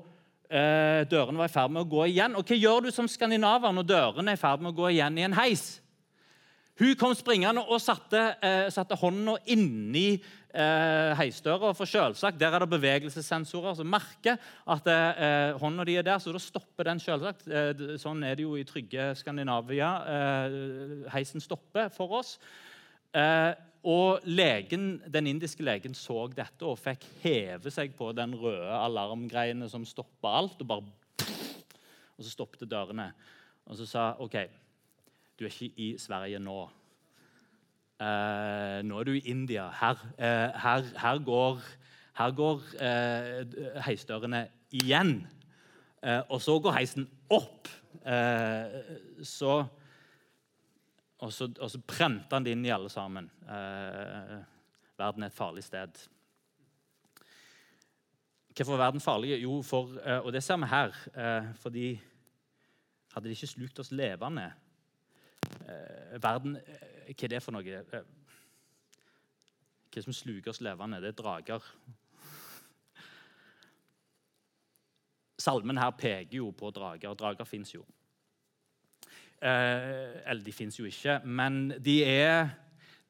eh, 0.50 1.06
Dørene 1.06 1.38
var 1.38 1.51
i 1.51 1.54
ferd 1.54 1.70
med 1.70 1.86
å 1.86 1.92
gå 1.92 2.08
igjen. 2.10 2.36
Og 2.36 2.48
hva 2.48 2.58
gjør 2.58 2.88
du 2.88 2.92
som 2.92 3.10
skandinaver 3.10 3.78
når 3.78 3.90
dørene 3.94 4.34
er 4.34 4.40
i 4.40 4.42
ferd 4.42 4.66
med 4.66 4.74
å 4.74 4.80
gå 4.82 4.90
igjen 4.96 5.22
i 5.22 5.28
en 5.30 5.38
heis? 5.38 5.81
Hun 6.82 6.96
kom 6.98 7.12
springende 7.14 7.62
og 7.70 7.78
satte, 7.78 8.20
eh, 8.42 8.68
satte 8.74 8.98
hånda 8.98 9.36
inni 9.54 10.16
eh, 10.16 11.12
heisdøra. 11.20 11.76
For 11.78 11.86
selvsagt, 11.86 12.40
Der 12.40 12.56
er 12.56 12.64
det 12.64 12.72
bevegelsessensorer 12.72 13.76
som 13.78 13.86
merker 13.86 14.40
at 14.66 14.88
eh, 14.90 15.54
hånda 15.62 15.86
di 15.86 16.00
er 16.00 16.08
der. 16.08 16.18
Så 16.18 16.34
da 16.34 16.42
stopper 16.42 16.90
den 16.90 17.00
selvsagt. 17.00 17.46
Eh, 17.46 17.98
sånn 18.02 18.24
er 18.26 18.34
det 18.36 18.48
jo 18.48 18.56
i 18.58 18.66
trygge 18.66 19.12
Skandinavia. 19.20 19.92
Eh, 20.16 21.12
heisen 21.14 21.44
stopper 21.44 21.92
for 21.94 22.18
oss. 22.18 22.40
Eh, 23.14 23.54
og 23.86 24.26
legen, 24.26 25.04
Den 25.06 25.28
indiske 25.28 25.62
legen 25.62 25.94
så 25.94 26.28
dette 26.34 26.66
og 26.66 26.80
fikk 26.82 27.06
heve 27.22 27.70
seg 27.70 27.94
på 27.98 28.10
den 28.14 28.34
røde 28.34 28.74
alarmgreiene 28.74 29.70
som 29.70 29.86
stoppa 29.86 30.34
alt. 30.42 30.58
Og 30.62 30.68
bare 30.68 30.84
og 32.18 32.26
så 32.26 32.34
stoppet 32.34 32.70
dørene. 32.70 33.12
Og 33.70 33.78
så 33.78 33.86
sa 33.86 34.10
OK, 34.22 34.36
du 35.42 35.48
er 35.48 35.54
ikke 35.56 35.74
i 35.82 35.96
Sverige 35.98 36.40
nå. 36.40 36.60
Eh, 38.02 38.80
nå 38.86 39.00
er 39.00 39.08
du 39.08 39.16
i 39.16 39.24
India. 39.30 39.70
Her, 39.74 39.98
eh, 40.18 40.54
her, 40.62 40.86
her 41.02 41.22
går, 41.26 41.64
her 42.20 42.32
går 42.38 42.62
eh, 42.78 43.82
heisdørene 43.88 44.48
igjen. 44.72 45.28
og 46.30 46.42
så 46.42 46.60
går 46.60 46.72
heisen 46.72 47.10
opp. 47.30 47.68
så 49.24 49.66
og 51.22 51.34
så, 51.34 51.48
og 51.60 51.70
så 51.70 51.80
prente 51.86 52.34
han 52.34 52.44
det 52.44 52.56
inn 52.56 52.66
i 52.66 52.72
alle 52.74 52.90
sammen. 52.90 53.30
verden 54.98 55.24
er 55.24 55.28
et 55.28 55.34
farlig 55.34 55.64
sted. 55.64 56.08
Hvorfor 58.56 58.74
er 58.74 58.78
verden 58.78 59.02
farlig? 59.02 59.42
Jo, 59.44 59.62
for, 59.62 59.94
og 60.24 60.34
det 60.34 60.44
ser 60.44 60.58
vi 60.58 60.66
her. 60.66 61.54
fordi 61.62 62.02
hadde 63.14 63.28
de 63.28 63.32
ikke 63.32 63.48
slukt 63.48 63.80
oss 63.80 63.92
levende 63.92 64.52
Verden 66.22 66.58
hva 67.12 67.26
er 67.26 67.32
det 67.34 67.42
for 67.44 67.56
noe? 67.56 67.66
Eh, 67.68 68.04
hva 69.92 70.04
som 70.06 70.16
sluker 70.16 70.54
oss 70.54 70.62
levende? 70.64 71.02
Det 71.04 71.12
er 71.12 71.18
drager. 71.18 71.66
Salmen 75.42 75.80
her 75.82 75.92
peker 75.98 76.38
jo 76.38 76.52
på 76.56 76.72
drager. 76.72 77.16
Drager 77.18 77.48
fins 77.50 77.74
jo. 77.74 77.84
Eh, 79.42 80.22
eller 80.30 80.44
de 80.46 80.54
fins 80.54 80.78
jo 80.78 80.86
ikke, 80.86 81.20
men 81.26 81.74
de 81.82 81.98
er 82.06 82.54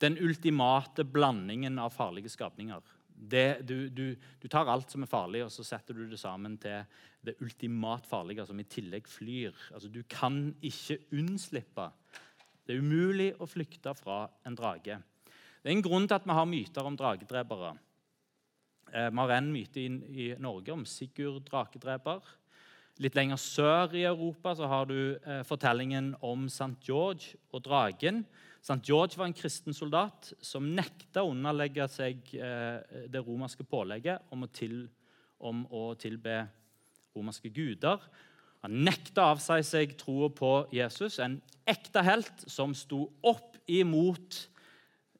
den 0.02 0.16
ultimate 0.24 1.04
blandingen 1.06 1.78
av 1.78 1.94
farlige 1.94 2.32
skapninger. 2.32 2.82
Det, 3.22 3.62
du, 3.70 3.90
du, 3.94 4.16
du, 4.42 4.48
tar 4.50 4.70
alt 4.72 4.90
som 4.90 5.06
er 5.06 5.10
farlig, 5.12 5.44
og 5.46 5.52
så 5.54 5.66
setter 5.68 5.94
du 5.94 6.08
det 6.10 6.18
sammen 6.18 6.56
til 6.62 6.82
det 7.22 7.36
ultimat 7.46 8.08
farlige, 8.10 8.48
som 8.50 8.60
i 8.60 8.66
tillegg 8.66 9.06
flyr. 9.08 9.54
Altså, 9.76 9.92
du 9.94 10.02
kan 10.10 10.48
ikke 10.66 10.98
unnslippe 11.14 11.92
det 12.66 12.78
er 12.78 12.84
umulig 12.86 13.32
å 13.42 13.48
flykte 13.50 13.94
fra 13.98 14.26
en 14.48 14.56
drage. 14.56 15.00
Det 15.62 15.70
er 15.70 15.74
en 15.74 15.86
grunn 15.86 16.06
til 16.08 16.18
at 16.18 16.28
vi 16.28 16.36
har 16.38 16.50
myter 16.50 16.86
om 16.88 16.98
dragedrepere. 16.98 17.72
Eh, 18.92 19.10
vi 19.10 19.18
har 19.18 19.34
en 19.36 19.50
myte 19.52 19.82
i, 19.82 20.28
Norge 20.40 20.74
om 20.74 20.86
Sigurd 20.86 21.44
drakedreper. 21.50 22.22
Litt 23.02 23.18
lenger 23.18 23.40
sør 23.42 23.96
i 23.98 24.06
Europa 24.06 24.54
så 24.58 24.70
har 24.70 24.88
du 24.90 25.18
eh, 25.18 25.42
fortellingen 25.48 26.14
om 26.22 26.46
St. 26.48 26.78
George 26.86 27.40
og 27.52 27.66
dragen. 27.66 28.24
St. 28.62 28.78
George 28.86 29.18
var 29.18 29.26
en 29.26 29.34
kristen 29.34 29.74
soldat 29.74 30.34
som 30.46 30.68
nekta 30.78 31.24
å 31.26 31.32
underlegge 31.34 31.88
seg 31.90 32.34
eh, 32.38 33.08
det 33.10 33.24
romerske 33.26 33.66
pålegget 33.66 34.22
om 34.30 34.46
å, 34.46 34.50
til, 34.54 34.84
om 35.42 35.64
å 35.74 35.88
tilbe 35.98 36.44
romerske 37.18 37.50
guder. 37.50 38.04
Han 38.62 38.84
nekta 38.86 39.32
av 39.32 39.42
seg 39.42 39.66
seg 39.66 39.96
troa 39.98 40.30
på 40.30 40.52
Jesus, 40.74 41.18
en 41.18 41.40
ekte 41.66 42.04
helt 42.06 42.46
som 42.46 42.76
sto 42.78 43.08
opp 43.26 43.58
imot 43.66 44.44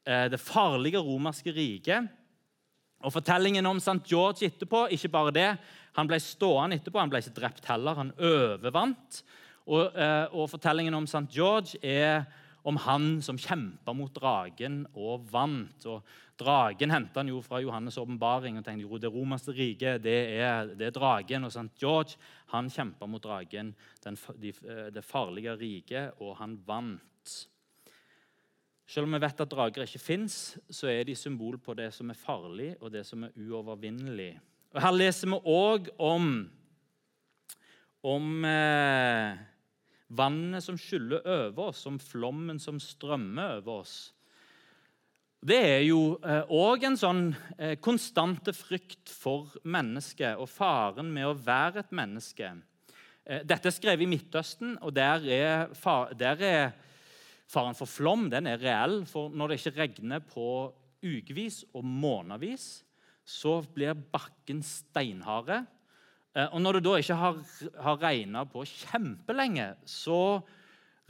eh, 0.06 0.28
det 0.30 0.38
farlige 0.38 1.02
romerske 1.02 1.54
riket. 1.56 2.12
Og 3.02 3.16
Fortellingen 3.16 3.66
om 3.66 3.82
St. 3.82 4.04
George 4.06 4.46
etterpå, 4.46 4.86
ikke 4.94 5.10
bare 5.10 5.34
det, 5.34 5.48
han 5.98 6.08
ble 6.08 6.22
stående 6.22 6.78
etterpå, 6.78 7.02
han 7.02 7.10
ble 7.10 7.24
ikke 7.24 7.40
drept 7.40 7.66
heller, 7.72 7.98
han 7.98 8.14
overvant. 8.22 9.24
Og, 9.66 9.98
eh, 9.98 10.30
og 10.30 10.46
Fortellingen 10.54 10.94
om 11.02 11.10
St. 11.10 11.26
George 11.34 11.82
er 11.82 12.30
om 12.64 12.78
han 12.78 13.22
som 13.26 13.40
kjempa 13.42 13.94
mot 13.98 14.14
dragen 14.14 14.84
og 14.94 15.26
vant. 15.32 15.86
Og 15.90 16.06
Dragen 16.42 16.90
henta 16.90 17.20
han 17.22 17.30
jo 17.30 17.42
fra 17.46 17.60
Johannes' 17.62 18.00
åpenbaring. 18.02 18.58
og 18.58 18.66
tenkte 18.66 18.88
jo 18.88 18.98
det 18.98 19.14
romerske 19.14 19.54
riket 19.54 20.02
det 20.02 20.40
er, 20.42 20.74
det 20.76 20.88
er 20.88 20.96
dragen. 20.96 21.44
Og 21.44 21.52
St. 21.52 21.70
George 21.80 22.18
han 22.48 22.70
kjempa 22.70 23.06
mot 23.06 23.22
dragen, 23.22 23.76
den, 24.04 24.18
de, 24.42 24.54
det 24.94 25.06
farlige 25.06 25.56
riket, 25.56 26.14
og 26.20 26.38
han 26.38 26.58
vant. 26.66 27.36
Selv 28.88 29.06
om 29.06 29.14
vi 29.14 29.22
vet 29.24 29.40
at 29.40 29.52
drager 29.52 29.86
ikke 29.86 30.02
fins, 30.02 30.58
så 30.70 30.90
er 30.92 31.04
de 31.04 31.16
symbol 31.16 31.60
på 31.62 31.74
det 31.78 31.94
som 31.94 32.10
er 32.10 32.18
farlig, 32.18 32.74
og 32.82 32.92
det 32.92 33.06
som 33.06 33.24
er 33.24 33.38
uovervinnelig. 33.38 34.34
Og 34.74 34.82
Her 34.82 34.92
leser 34.92 35.30
vi 35.30 35.38
òg 35.46 35.88
om, 36.00 36.50
om 38.04 38.46
eh, 38.46 39.38
vannet 40.12 40.64
som 40.66 40.80
skyller 40.80 41.24
over 41.24 41.72
oss, 41.72 41.86
om 41.88 42.00
flommen 42.02 42.60
som 42.60 42.80
strømmer 42.82 43.60
over 43.60 43.82
oss. 43.84 43.96
Det 45.42 45.58
er 45.58 45.80
jo 45.88 46.20
òg 46.22 46.84
eh, 46.84 46.88
en 46.92 46.98
sånn 47.00 47.24
eh, 47.58 47.74
konstante 47.82 48.54
frykt 48.54 49.10
for 49.10 49.56
mennesket 49.66 50.38
og 50.38 50.52
faren 50.52 51.10
med 51.10 51.26
å 51.26 51.34
være 51.34 51.82
et 51.82 51.96
menneske. 51.98 52.52
Eh, 53.26 53.42
dette 53.48 53.72
er 53.72 53.74
skrevet 53.74 54.06
i 54.06 54.12
Midtøsten, 54.12 54.76
og 54.86 54.94
der 54.94 55.26
er, 55.26 55.74
far, 55.74 56.14
der 56.14 56.46
er 56.46 56.62
faren 57.50 57.78
for 57.78 57.90
flom 57.90 58.30
den 58.30 58.52
er 58.52 58.62
reell. 58.62 59.02
For 59.10 59.34
når 59.34 59.50
det 59.50 59.60
ikke 59.60 59.78
regner 59.80 60.22
på 60.22 60.46
ukevis 61.02 61.64
og 61.74 61.90
månedvis, 61.90 62.70
så 63.26 63.60
blir 63.74 63.98
bakken 63.98 64.62
steinharde. 64.66 65.64
Og 66.32 66.62
når 66.64 66.78
du 66.78 66.86
da 66.86 66.92
ikke 67.02 67.16
har, 67.20 67.40
har 67.84 67.98
regna 68.00 68.46
på 68.48 68.62
kjempelenge, 68.64 69.66
så 69.84 70.40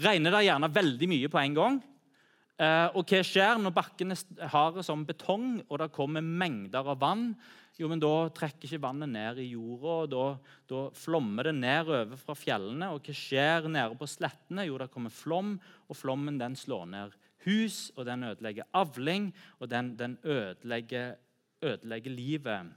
regner 0.01 0.33
det 0.33 0.45
gjerne 0.47 0.69
veldig 0.73 1.09
mye 1.11 1.29
på 1.29 1.39
en 1.41 1.57
gang. 1.57 1.79
Eh, 2.61 2.87
og 2.97 3.09
hva 3.09 3.21
skjer 3.25 3.61
når 3.61 3.73
bakken 3.73 4.13
er 4.13 4.51
hard 4.53 4.81
som 4.85 5.05
betong 5.07 5.63
og 5.63 5.79
det 5.81 5.91
kommer 5.95 6.25
mengder 6.25 6.91
av 6.93 6.99
vann? 7.01 7.31
Jo, 7.79 7.87
men 7.89 8.01
Da 8.01 8.29
trekker 8.35 8.67
ikke 8.67 8.83
vannet 8.83 9.09
ned 9.09 9.39
i 9.41 9.47
jorda, 9.53 9.93
og 10.03 10.09
da, 10.11 10.25
da 10.69 10.81
flommer 10.93 11.47
det 11.49 11.55
ned 11.57 11.89
over 11.89 12.19
fra 12.19 12.35
fjellene. 12.37 12.91
Og 12.93 13.07
hva 13.07 13.15
skjer 13.15 13.69
nede 13.71 13.97
på 13.97 14.09
slettene? 14.09 14.67
Jo, 14.67 14.77
det 14.77 14.91
kommer 14.93 15.13
flom, 15.13 15.55
og 15.87 15.97
flommen 15.97 16.37
den 16.41 16.57
slår 16.59 16.85
ned 16.91 17.15
hus, 17.47 17.87
og 17.95 18.05
den 18.05 18.27
ødelegger 18.27 18.67
avling, 18.77 19.31
og 19.57 19.71
den, 19.71 19.95
den 19.97 20.19
ødelegger, 20.21 21.15
ødelegger 21.63 22.13
livet. 22.13 22.75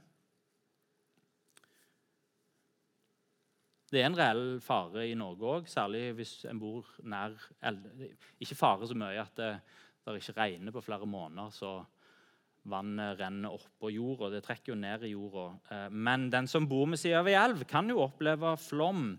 Det 3.95 4.03
er 4.03 4.09
en 4.09 4.17
reell 4.19 4.45
fare 4.63 5.07
i 5.07 5.15
Norge 5.17 5.47
òg, 5.47 5.67
særlig 5.71 6.09
hvis 6.17 6.33
en 6.51 6.59
bor 6.59 6.87
nær 7.07 7.35
Ikke 8.43 8.57
fare 8.59 8.87
så 8.87 8.97
mye 8.97 9.21
at 9.23 9.33
det, 9.39 9.51
det 10.05 10.19
ikke 10.19 10.37
regner 10.37 10.75
på 10.75 10.83
flere 10.83 11.07
måneder, 11.07 11.53
så 11.55 11.77
vannet 12.69 13.19
renner 13.19 13.53
oppå 13.53 13.91
jorda. 13.93 14.31
Det 14.33 14.43
trekker 14.45 14.73
jo 14.73 14.79
ned 14.79 15.03
i 15.05 15.13
jorda. 15.13 15.49
Eh, 15.71 15.89
men 15.93 16.29
den 16.33 16.47
som 16.49 16.65
bor 16.67 16.87
ved 16.89 16.97
siden 16.97 17.21
av 17.21 17.29
ei 17.29 17.35
elv, 17.37 17.61
kan 17.69 17.89
jo 17.89 18.01
oppleve 18.07 18.55
flom. 18.57 19.11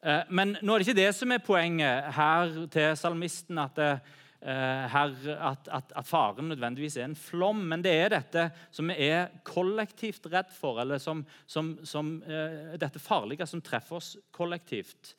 Eh, 0.00 0.22
men 0.30 0.54
nå 0.62 0.74
er 0.74 0.82
det 0.82 0.86
ikke 0.86 1.00
det 1.00 1.14
som 1.18 1.34
er 1.34 1.42
poenget 1.42 2.12
her 2.14 2.54
til 2.70 2.94
salmisten. 2.98 3.58
at 3.58 3.74
det, 3.80 3.90
Eh, 3.94 4.23
her, 4.44 5.12
at, 5.40 5.68
at, 5.72 5.92
at, 5.96 6.06
faren 6.06 6.50
nødvendigvis 6.50 6.98
er 7.00 7.06
en 7.08 7.16
flom, 7.16 7.62
men 7.70 7.84
det 7.84 7.92
er 7.96 8.10
dette 8.12 8.42
som 8.74 8.90
vi 8.90 9.06
er 9.06 9.30
kollektivt 9.46 10.26
redd 10.32 10.50
for, 10.52 10.82
eller 10.82 11.00
som, 11.00 11.22
som, 11.48 11.74
som 11.84 12.18
uh, 12.26 12.74
dette 12.80 13.00
farlige 13.00 13.46
som 13.48 13.62
treffer 13.64 13.96
oss 13.96 14.10
kollektivt. 14.36 15.14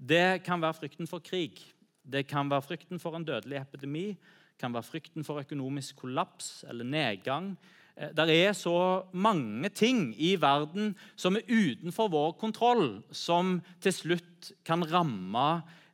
Det 0.00 0.40
kan 0.46 0.62
være 0.62 0.78
frykten 0.78 1.10
for 1.10 1.20
krig, 1.20 1.60
det 2.08 2.24
kan 2.30 2.48
være 2.48 2.64
frykten 2.70 3.02
for 3.02 3.18
en 3.18 3.26
dødelig 3.28 3.60
epidemi, 3.60 4.06
det 4.14 4.62
kan 4.64 4.72
være 4.72 4.88
frykten 4.88 5.28
for 5.28 5.42
økonomisk 5.44 6.00
kollaps 6.00 6.64
eller 6.68 6.88
nedgang. 6.88 7.52
Uh, 8.00 8.08
det 8.16 8.38
er 8.38 8.56
så 8.56 9.04
mange 9.12 9.68
ting 9.76 10.14
i 10.16 10.38
verden 10.40 10.94
som 11.20 11.36
er 11.36 11.44
utenfor 11.52 12.08
vår 12.16 12.32
kontroll, 12.40 13.02
som 13.12 13.58
til 13.84 13.92
slutt 13.92 14.54
kan 14.64 14.88
ramme 14.88 15.48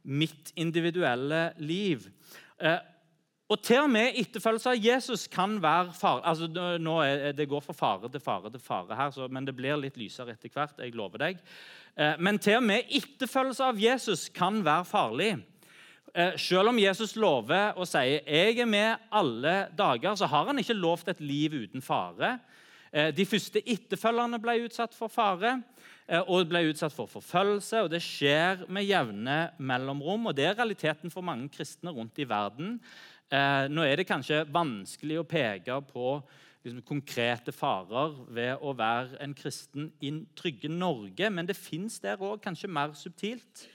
mitt 0.06 0.52
individuelle 0.54 1.50
liv. 1.58 2.06
Eh, 2.60 2.78
og 3.46 3.60
til 3.62 3.84
og 3.84 3.90
med 3.92 4.16
etterfølgelse 4.18 4.72
av 4.72 4.82
Jesus 4.82 5.26
kan 5.30 5.58
være 5.62 5.92
fare. 5.94 6.22
Altså, 6.26 6.48
nå 6.82 6.94
er, 7.04 7.32
Det 7.32 7.48
går 7.48 7.60
fra 7.62 7.72
fare 7.72 8.10
til 8.10 8.20
fare 8.20 8.50
til 8.50 8.60
fare 8.60 8.96
her, 8.96 9.10
så, 9.10 9.28
men 9.28 9.46
det 9.46 9.54
blir 9.54 9.76
litt 9.78 9.96
lysere 9.96 10.32
etter 10.34 10.50
hvert. 10.50 10.78
jeg 10.78 10.94
lover 10.94 11.18
deg. 11.18 11.38
Eh, 11.96 12.16
men 12.18 12.38
til 12.38 12.58
og 12.58 12.64
med 12.64 12.90
etterfølgelse 12.90 13.64
av 13.64 13.78
Jesus 13.78 14.28
kan 14.28 14.64
være 14.64 14.84
farlig. 14.84 15.30
Eh, 16.14 16.36
selv 16.36 16.68
om 16.68 16.78
Jesus 16.78 17.16
lover 17.16 17.76
og 17.76 17.86
sier 17.86 18.20
'jeg 18.26 18.58
er 18.58 18.66
med 18.66 18.96
alle 19.12 19.68
dager', 19.76 20.16
så 20.16 20.26
har 20.26 20.46
han 20.46 20.58
ikke 20.58 20.74
lovt 20.74 21.08
et 21.08 21.20
liv 21.20 21.50
uten 21.52 21.82
fare. 21.82 22.38
De 22.92 23.26
første 23.26 23.60
etterfølgerne 23.68 24.40
ble 24.40 24.64
utsatt 24.64 24.94
for 24.94 25.08
fare. 25.08 25.62
Eh, 26.06 26.22
og 26.30 26.46
ble 26.46 26.68
utsatt 26.70 26.94
for 26.94 27.10
forfølgelse. 27.10 27.82
og 27.82 27.90
Det 27.90 28.02
skjer 28.02 28.66
med 28.70 28.86
jevne 28.86 29.50
mellomrom. 29.58 30.26
og 30.26 30.36
Det 30.36 30.46
er 30.46 30.58
realiteten 30.58 31.10
for 31.10 31.20
mange 31.20 31.48
kristne 31.48 31.90
rundt 31.90 32.18
i 32.18 32.28
verden. 32.28 32.80
Eh, 33.30 33.66
nå 33.68 33.82
er 33.82 33.96
det 33.96 34.06
kanskje 34.06 34.46
vanskelig 34.46 35.18
å 35.18 35.26
peke 35.26 35.80
på 35.82 36.22
liksom, 36.62 36.82
konkrete 36.82 37.52
farer 37.52 38.14
ved 38.30 38.58
å 38.62 38.72
være 38.76 39.18
en 39.20 39.34
kristen 39.34 39.92
i 40.00 40.12
trygge 40.36 40.68
Norge, 40.70 41.30
men 41.30 41.46
det 41.46 41.56
fins 41.56 41.98
der 41.98 42.16
òg, 42.16 42.40
kanskje 42.40 42.70
mer 42.70 42.94
subtilt. 42.94 43.66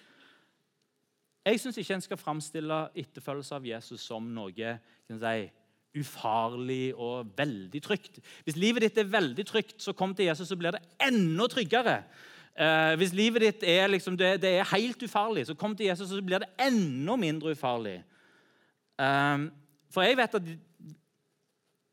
Jeg 1.44 1.60
syns 1.60 1.78
ikke 1.78 1.94
en 1.94 2.02
skal 2.02 2.18
framstille 2.18 2.90
etterfølgelse 2.96 3.56
av 3.56 3.66
Jesus 3.66 4.02
som 4.02 4.24
noe 4.24 4.78
kan 5.08 5.20
si, 5.20 5.52
ufarlig 5.98 6.94
og 6.96 7.32
veldig 7.38 7.82
trygt. 7.84 8.20
Hvis 8.46 8.60
livet 8.60 8.86
ditt 8.86 9.00
er 9.02 9.10
veldig 9.12 9.46
trygt, 9.48 9.78
så 9.84 9.94
kom 9.98 10.16
til 10.16 10.30
Jesus, 10.30 10.48
så 10.48 10.58
blir 10.60 10.76
det 10.76 10.84
enda 11.04 11.48
tryggere. 11.52 11.98
Eh, 12.56 12.94
hvis 13.00 13.14
livet 13.16 13.44
ditt 13.46 13.66
er, 13.68 13.88
liksom, 13.92 14.18
det, 14.20 14.38
det, 14.44 14.56
er 14.60 14.72
helt 14.74 15.04
ufarlig, 15.04 15.46
så 15.48 15.56
kom 15.56 15.76
til 15.76 15.90
Jesus, 15.92 16.10
så 16.10 16.22
blir 16.24 16.44
det 16.44 16.52
enda 16.60 17.16
mindre 17.20 17.56
ufarlig. 17.56 18.00
Eh, 19.00 19.48
for 19.92 20.08
jeg 20.08 20.20
vet 20.20 20.40
at 20.40 20.52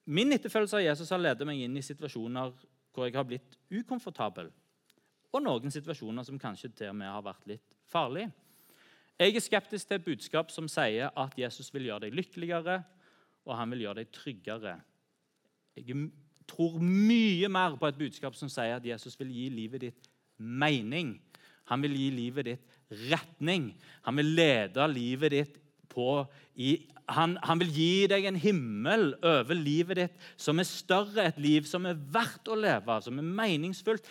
min 0.08 0.32
etterfølgelse 0.32 0.78
av 0.78 0.86
Jesus 0.86 1.10
har 1.12 1.20
ledet 1.20 1.46
meg 1.46 1.60
inn 1.60 1.76
i 1.76 1.84
situasjoner 1.84 2.54
hvor 2.94 3.06
jeg 3.06 3.18
har 3.18 3.26
blitt 3.28 3.58
ukomfortabel. 3.70 4.48
Og 5.34 5.42
noen 5.44 5.72
situasjoner 5.72 6.24
som 6.24 6.38
kanskje 6.40 6.70
til 6.72 6.92
og 6.92 6.96
med 6.98 7.10
har 7.10 7.24
vært 7.26 7.50
litt 7.50 7.74
farlige. 7.90 8.30
Jeg 9.18 9.34
er 9.34 9.42
skeptisk 9.42 9.88
til 9.88 9.98
et 9.98 10.06
budskap 10.06 10.52
som 10.54 10.68
sier 10.70 11.10
at 11.10 11.34
Jesus 11.38 11.68
vil 11.74 11.88
gjøre 11.88 12.06
deg 12.06 12.16
lykkeligere, 12.16 12.80
og 13.48 13.56
han 13.56 13.72
vil 13.72 13.86
gjøre 13.86 14.02
deg 14.02 14.12
tryggere. 14.12 14.74
Jeg 15.78 15.96
tror 16.48 16.76
mye 16.82 17.48
mer 17.52 17.76
på 17.80 17.88
et 17.88 17.98
budskap 17.98 18.36
som 18.36 18.50
sier 18.52 18.76
at 18.76 18.86
Jesus 18.86 19.16
vil 19.20 19.32
gi 19.32 19.48
livet 19.52 19.86
ditt 19.88 20.10
mening. 20.38 21.16
Han 21.72 21.82
vil 21.84 21.96
gi 21.96 22.10
livet 22.14 22.52
ditt 22.52 22.76
retning. 23.08 23.72
Han 24.06 24.20
vil 24.20 24.30
lede 24.38 24.86
livet 24.92 25.34
ditt 25.34 25.58
på 25.88 26.22
i, 26.60 26.76
han, 27.08 27.36
han, 27.44 27.60
vil 27.62 27.70
gi 27.72 27.92
deg 28.10 28.26
en 28.28 28.40
himmel 28.40 29.10
over 29.24 29.56
livet 29.56 30.02
ditt 30.02 30.26
som 30.36 30.60
er 30.60 30.68
større, 30.68 31.24
et 31.24 31.38
liv 31.40 31.68
som 31.68 31.86
er 31.88 31.96
verdt 32.12 32.50
å 32.52 32.58
leve, 32.58 32.98
som 33.04 33.16
er 33.20 33.30
meningsfullt, 33.40 34.04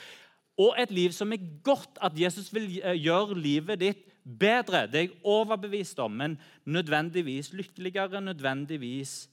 og 0.58 0.74
et 0.82 0.94
liv 0.94 1.14
som 1.14 1.34
er 1.34 1.44
godt. 1.66 2.00
At 2.02 2.18
Jesus 2.18 2.50
vil 2.54 2.80
eh, 2.82 2.98
gjøre 2.98 3.38
livet 3.38 3.84
ditt 3.84 4.06
bedre. 4.28 4.86
Det 4.92 5.00
er 5.00 5.08
jeg 5.08 5.18
overbevist 5.24 6.00
om, 6.04 6.12
men 6.12 6.38
nødvendigvis 6.66 7.54
lykkeligere, 7.56 8.22
nødvendigvis 8.22 9.30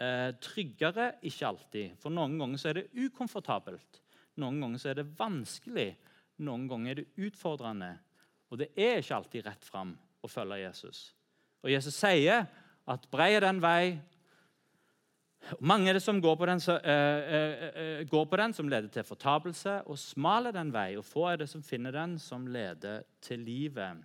eh, 0.00 0.32
tryggere. 0.40 1.12
Ikke 1.22 1.48
alltid. 1.50 1.96
For 2.02 2.14
noen 2.14 2.38
ganger 2.40 2.62
så 2.62 2.70
er 2.70 2.80
det 2.80 3.06
ukomfortabelt. 3.06 4.02
Noen 4.40 4.60
ganger 4.62 4.82
så 4.82 4.92
er 4.92 5.00
det 5.00 5.08
vanskelig. 5.18 5.90
Noen 6.46 6.66
ganger 6.70 6.92
er 6.92 7.02
det 7.02 7.28
utfordrende. 7.28 7.94
Og 8.50 8.60
det 8.60 8.70
er 8.76 9.00
ikke 9.00 9.16
alltid 9.18 9.46
rett 9.48 9.64
fram 9.66 9.96
å 10.22 10.30
følge 10.30 10.62
Jesus. 10.62 11.08
Og 11.64 11.72
Jesus 11.72 11.96
sier 11.98 12.46
at 12.86 13.08
brei 13.10 13.32
er 13.34 13.42
den 13.42 13.62
vei 13.62 13.96
mange 15.62 15.90
er 15.90 15.94
det 15.94 16.02
som 16.02 16.18
går 16.18 16.34
på, 16.40 16.46
den, 16.48 16.58
uh, 16.58 16.74
uh, 16.74 17.66
uh, 17.76 18.08
går 18.08 18.24
på, 18.26 18.38
den, 18.40 18.54
som 18.56 18.68
leder 18.68 18.88
til 18.90 19.04
fortapelse, 19.06 19.76
og 19.86 19.98
smal 19.98 20.48
er 20.48 20.56
den 20.56 20.72
vei, 20.74 20.96
og 20.98 21.06
få 21.06 21.28
er 21.30 21.42
det 21.42 21.48
som 21.50 21.62
finner 21.62 21.94
den, 21.94 22.16
som 22.18 22.48
leder 22.50 23.04
til 23.22 23.44
livet. 23.46 24.02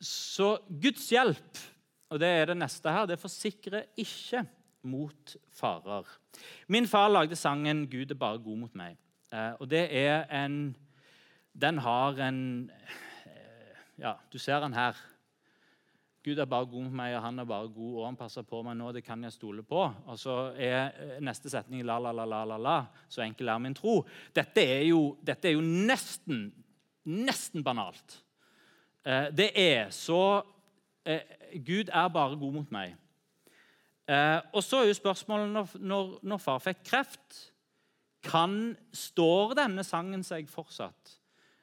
Så 0.00 0.58
Guds 0.68 1.08
hjelp, 1.10 1.62
og 2.12 2.20
det 2.20 2.28
er 2.28 2.50
det 2.50 2.58
neste 2.60 2.92
her, 2.92 3.08
det 3.08 3.20
forsikrer 3.20 3.88
ikke 3.96 4.44
mot 4.86 5.36
farer. 5.56 6.06
Min 6.68 6.86
far 6.86 7.08
lagde 7.08 7.36
sangen 7.36 7.86
'Gud 7.88 8.10
er 8.10 8.14
bare 8.18 8.38
god 8.38 8.56
mot 8.56 8.74
meg'. 8.74 8.96
Eh, 9.32 9.52
og 9.60 9.70
det 9.70 9.88
er 9.90 10.24
en 10.44 10.76
Den 11.60 11.78
har 11.78 12.18
en 12.20 12.70
eh, 13.26 13.76
Ja, 13.98 14.12
du 14.32 14.38
ser 14.38 14.60
den 14.60 14.74
her. 14.74 14.92
Gud 16.24 16.38
er 16.38 16.44
bare 16.44 16.66
god 16.66 16.82
mot 16.82 16.92
meg, 16.92 17.14
og 17.16 17.22
han 17.22 17.38
er 17.38 17.44
bare 17.44 17.68
god, 17.68 17.98
og 17.98 18.06
han 18.06 18.16
passer 18.16 18.42
på 18.42 18.62
meg 18.62 18.76
nå. 18.76 18.92
Det 18.92 19.04
kan 19.04 19.22
jeg 19.22 19.32
stole 19.32 19.62
på. 19.62 19.94
Og 20.06 20.18
så 20.18 20.52
er 20.58 20.90
eh, 20.98 21.20
neste 21.20 21.50
setning 21.50 21.84
la, 21.86 21.98
la, 21.98 22.12
la, 22.12 22.24
la, 22.24 22.44
la, 22.44 22.56
la. 22.56 22.76
Så 23.08 23.22
enkel 23.22 23.48
er 23.48 23.58
min 23.58 23.74
tro. 23.74 24.00
Dette 24.34 24.60
er 24.60 24.82
jo, 24.88 25.16
dette 25.22 25.48
er 25.48 25.54
jo 25.54 25.62
nesten, 25.62 26.52
nesten 27.04 27.64
banalt. 27.64 28.25
Eh, 29.06 29.30
det 29.36 29.50
er 29.54 29.90
så 29.94 30.42
eh, 31.06 31.20
Gud 31.66 31.90
er 31.92 32.08
bare 32.08 32.38
god 32.38 32.52
mot 32.52 32.70
meg. 32.74 32.96
Eh, 34.08 34.40
og 34.52 34.62
så 34.62 34.82
er 34.82 34.88
jo 34.90 34.98
spørsmålet 34.98 35.52
når, 35.52 35.76
når, 35.78 36.18
når 36.22 36.42
far 36.42 36.58
fikk 36.62 36.82
kreft 36.86 37.38
kan, 38.26 38.74
Står 38.90 39.54
denne 39.54 39.84
sangen 39.86 40.24
seg 40.26 40.48
fortsatt? 40.50 41.12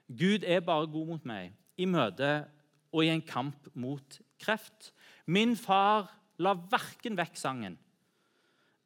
Gud 0.08 0.46
er 0.48 0.64
bare 0.64 0.88
god 0.88 1.10
mot 1.10 1.26
meg 1.28 1.52
i 1.76 1.88
møte 1.90 2.46
og 2.94 3.04
i 3.04 3.12
en 3.12 3.24
kamp 3.26 3.68
mot 3.74 4.20
kreft. 4.40 4.94
Min 5.28 5.58
far 5.60 6.08
la 6.40 6.54
verken 6.56 7.18
vekk 7.18 7.36
sangen 7.40 7.78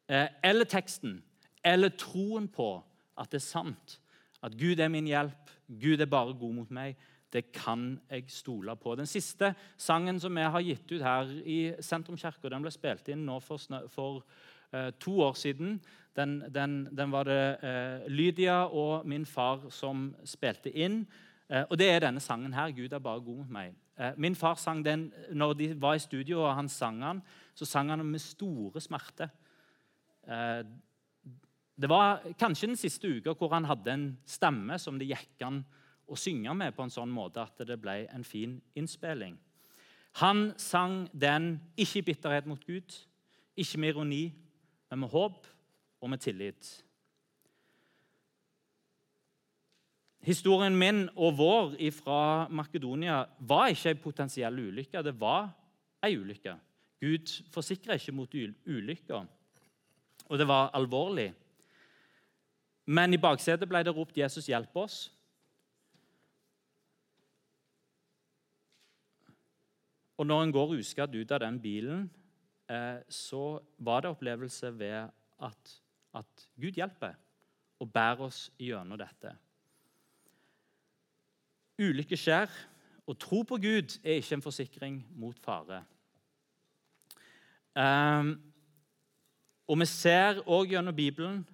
eller 0.08 0.64
teksten 0.64 1.18
eller 1.66 1.92
troen 2.00 2.46
på 2.48 2.70
at 3.18 3.30
det 3.30 3.42
er 3.42 3.44
sant. 3.44 3.98
At 4.42 4.56
Gud 4.58 4.80
er 4.80 4.88
min 4.88 5.06
hjelp, 5.10 5.50
Gud 5.68 6.00
er 6.00 6.10
bare 6.10 6.34
god 6.38 6.54
mot 6.56 6.70
meg. 6.72 6.96
Det 7.32 7.50
kan 7.52 7.98
jeg 8.10 8.24
stole 8.32 8.76
på. 8.76 8.94
Den 8.96 9.06
siste 9.06 9.52
sangen 9.76 10.20
som 10.20 10.36
vi 10.36 10.42
har 10.42 10.64
gitt 10.64 10.92
ut 10.92 11.02
her 11.04 11.32
i 11.44 11.58
Sentrumskirka, 11.84 12.48
den 12.48 12.64
ble 12.64 12.72
spilt 12.72 13.10
inn 13.12 13.26
nå 13.28 13.36
for, 13.44 13.60
for 13.92 14.22
uh, 14.72 14.88
to 15.00 15.18
år 15.26 15.36
siden. 15.36 15.76
Den, 16.16 16.40
den, 16.54 16.86
den 16.96 17.12
var 17.12 17.28
det 17.28 17.42
uh, 17.62 18.08
Lydia 18.08 18.62
og 18.64 19.06
min 19.06 19.26
far 19.28 19.68
som 19.74 20.14
spilte 20.24 20.72
inn. 20.72 21.02
Uh, 21.52 21.66
og 21.68 21.76
det 21.80 21.90
er 21.92 22.06
denne 22.06 22.20
sangen 22.24 22.56
her. 22.56 22.72
'Gud 22.72 22.92
er 22.92 23.04
bare 23.04 23.20
god 23.20 23.44
mot 23.44 23.52
meg'. 23.58 23.76
min 24.16 24.34
far 24.34 24.54
sang 24.54 24.84
den 24.84 25.12
når 25.32 25.52
de 25.52 25.80
var 25.80 25.94
i 25.94 25.98
studio, 25.98 26.44
og 26.46 26.54
han 26.54 26.68
sang 26.68 27.00
den, 27.02 27.22
så 27.54 27.64
sang 27.64 27.88
han 27.90 27.98
den 27.98 28.10
med 28.10 28.20
store 28.20 28.80
smerte. 28.80 29.28
det 31.76 31.88
var 31.88 32.22
kanskje 32.38 32.66
den 32.66 32.76
siste 32.76 33.08
uka 33.08 33.34
hvor 33.34 33.54
han 33.54 33.64
hadde 33.64 33.90
en 33.90 34.18
stemme 34.26 34.78
som 34.78 34.98
det 34.98 35.08
gikk 35.08 35.42
an 35.42 35.64
å 36.08 36.16
synge 36.16 36.54
med 36.56 36.74
på 36.74 36.84
en 36.84 36.92
sånn 36.92 37.12
måte 37.12 37.42
at 37.42 37.60
det 37.68 37.76
ble 37.80 38.00
en 38.08 38.24
fin 38.24 38.56
innspilling. 38.78 39.36
Han 40.22 40.52
sang 40.58 41.04
den 41.12 41.58
ikke 41.78 42.00
i 42.00 42.06
bitterhet 42.08 42.48
mot 42.48 42.64
Gud, 42.66 42.94
ikke 43.58 43.78
med 43.78 43.92
ironi, 43.92 44.22
men 44.90 45.02
med 45.04 45.12
håp 45.12 45.46
og 46.00 46.10
med 46.10 46.22
tillit. 46.24 46.70
Historien 50.24 50.74
min 50.74 51.06
og 51.14 51.36
vår 51.38 51.76
fra 51.94 52.48
Makedonia 52.50 53.22
var 53.38 53.70
ikke 53.72 53.94
en 53.94 54.00
potensiell 54.02 54.58
ulykke. 54.58 55.02
Det 55.02 55.14
var 55.20 55.52
en 56.02 56.16
ulykke. 56.18 56.56
Gud 57.00 57.30
forsikrer 57.54 58.00
ikke 58.00 58.12
mot 58.12 58.34
ulykker, 58.34 59.26
og 60.26 60.38
det 60.38 60.48
var 60.48 60.72
alvorlig. 60.74 61.30
Men 62.88 63.14
i 63.14 63.20
baksetet 63.20 63.68
ble 63.68 63.84
det 63.84 63.94
ropt 63.94 64.16
'Jesus, 64.16 64.48
hjelp 64.48 64.76
oss'. 64.76 65.10
Og 70.18 70.26
når 70.26 70.44
en 70.44 70.54
går 70.54 70.76
uskadd 70.80 71.14
ut 71.14 71.32
av 71.34 71.42
den 71.44 71.60
bilen, 71.62 72.08
eh, 72.70 72.98
så 73.08 73.60
var 73.78 74.02
det 74.02 74.10
opplevelse 74.10 74.72
ved 74.78 75.10
at, 75.38 75.74
at 76.14 76.48
Gud 76.58 76.78
hjelper 76.78 77.14
og 77.78 77.92
bærer 77.94 78.24
oss 78.26 78.48
gjennom 78.58 78.98
dette. 78.98 79.34
Ulykke 81.78 82.18
skjer. 82.18 82.50
og 83.08 83.16
tro 83.16 83.38
på 83.42 83.56
Gud 83.56 83.94
er 84.04 84.18
ikke 84.18 84.34
en 84.36 84.42
forsikring 84.44 84.98
mot 85.16 85.38
fare. 85.40 85.78
Um, 87.72 88.34
og 89.68 89.78
Vi 89.80 89.86
ser 89.88 90.42
òg 90.44 90.74
gjennom 90.74 90.96
Bibelen 90.96 91.46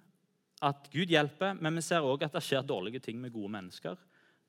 at 0.61 0.89
Gud 0.91 1.07
hjelper, 1.07 1.53
men 1.53 1.75
vi 1.75 1.83
ser 1.85 2.03
òg 2.03 2.25
at 2.25 2.33
det 2.33 2.43
skjer 2.43 2.65
dårlige 2.65 2.99
ting 2.99 3.21
med 3.21 3.31
gode 3.31 3.53
mennesker. 3.53 3.95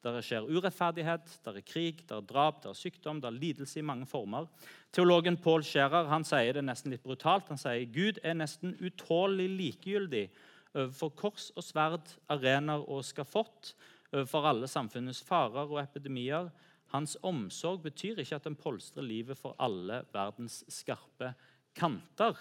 Der 0.07 0.23
skjer 0.23 0.45
urettferdighet, 0.47 1.33
der 1.43 1.57
er 1.59 1.65
krig, 1.67 2.05
der 2.07 2.21
er 2.21 2.27
drap, 2.27 2.61
der 2.63 2.71
er 2.71 2.79
sykdom, 2.79 3.19
der 3.21 3.33
er 3.33 3.41
lidelse 3.41 3.81
i 3.81 3.83
mange 3.83 4.07
former. 4.07 4.47
Teologen 4.95 5.37
Paul 5.43 5.65
Scherer 5.67 6.07
han 6.13 6.23
sier 6.25 6.55
det 6.55 6.63
nesten 6.63 6.93
litt 6.95 7.03
brutalt. 7.03 7.49
Han 7.51 7.59
sier 7.59 7.89
Gud 7.91 8.21
er 8.23 8.37
nesten 8.39 8.77
utålelig 8.79 9.49
likegyldig 9.57 10.29
overfor 10.77 11.11
kors 11.19 11.49
og 11.57 11.65
sverd, 11.67 12.13
arenaer 12.31 12.85
og 12.87 13.03
skafott, 13.09 13.73
overfor 14.13 14.47
alle 14.53 14.69
samfunnets 14.71 15.25
farer 15.27 15.67
og 15.67 15.81
epidemier. 15.83 16.53
Hans 16.95 17.17
omsorg 17.27 17.83
betyr 17.89 18.23
ikke 18.23 18.39
at 18.39 18.47
den 18.47 18.59
polstrer 18.61 19.03
livet 19.03 19.41
for 19.41 19.57
alle 19.59 20.05
verdens 20.15 20.61
skarpe 20.71 21.33
kanter. 21.75 22.39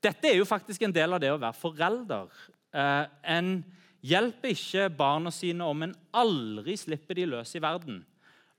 Dette 0.00 0.30
er 0.30 0.38
jo 0.38 0.48
faktisk 0.48 0.86
en 0.86 0.96
del 0.96 1.12
av 1.12 1.20
det 1.20 1.28
å 1.34 1.36
være 1.42 1.60
forelder. 1.60 2.32
Eh, 2.72 3.04
en 3.36 3.52
hjelper 4.06 4.54
ikke 4.54 4.88
barna 4.96 5.32
sine 5.34 5.66
om 5.66 5.84
en 5.84 5.94
aldri 6.16 6.76
slipper 6.80 7.18
de 7.18 7.28
løs 7.30 7.54
i 7.56 7.62
verden. 7.62 8.00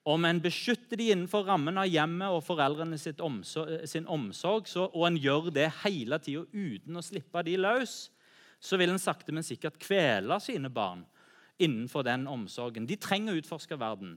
Om 0.01 0.25
en 0.25 0.39
beskytter 0.41 0.97
de 0.97 1.11
innenfor 1.13 1.45
rammen 1.45 1.77
av 1.77 1.89
hjemmet 1.89 2.33
og 2.33 2.41
foreldrene 2.45 2.97
omsorg, 3.21 3.85
sin 3.85 4.07
omsorg, 4.09 4.65
så, 4.67 4.87
og 4.89 5.05
en 5.07 5.19
gjør 5.21 5.51
det 5.53 5.67
hele 5.83 6.17
tida 6.17 6.41
uten 6.49 6.97
å 6.97 7.05
slippe 7.05 7.43
de 7.45 7.59
løs, 7.61 8.09
så 8.61 8.77
vil 8.77 8.93
en 8.93 9.01
sakte, 9.01 9.33
men 9.33 9.45
sikkert 9.45 9.79
kvele 9.81 10.37
sine 10.41 10.69
barn 10.73 11.05
innenfor 11.61 12.05
den 12.05 12.25
omsorgen. 12.29 12.87
De 12.89 12.97
trenger 12.97 13.35
å 13.35 13.41
utforske 13.41 13.77
verden. 13.77 14.15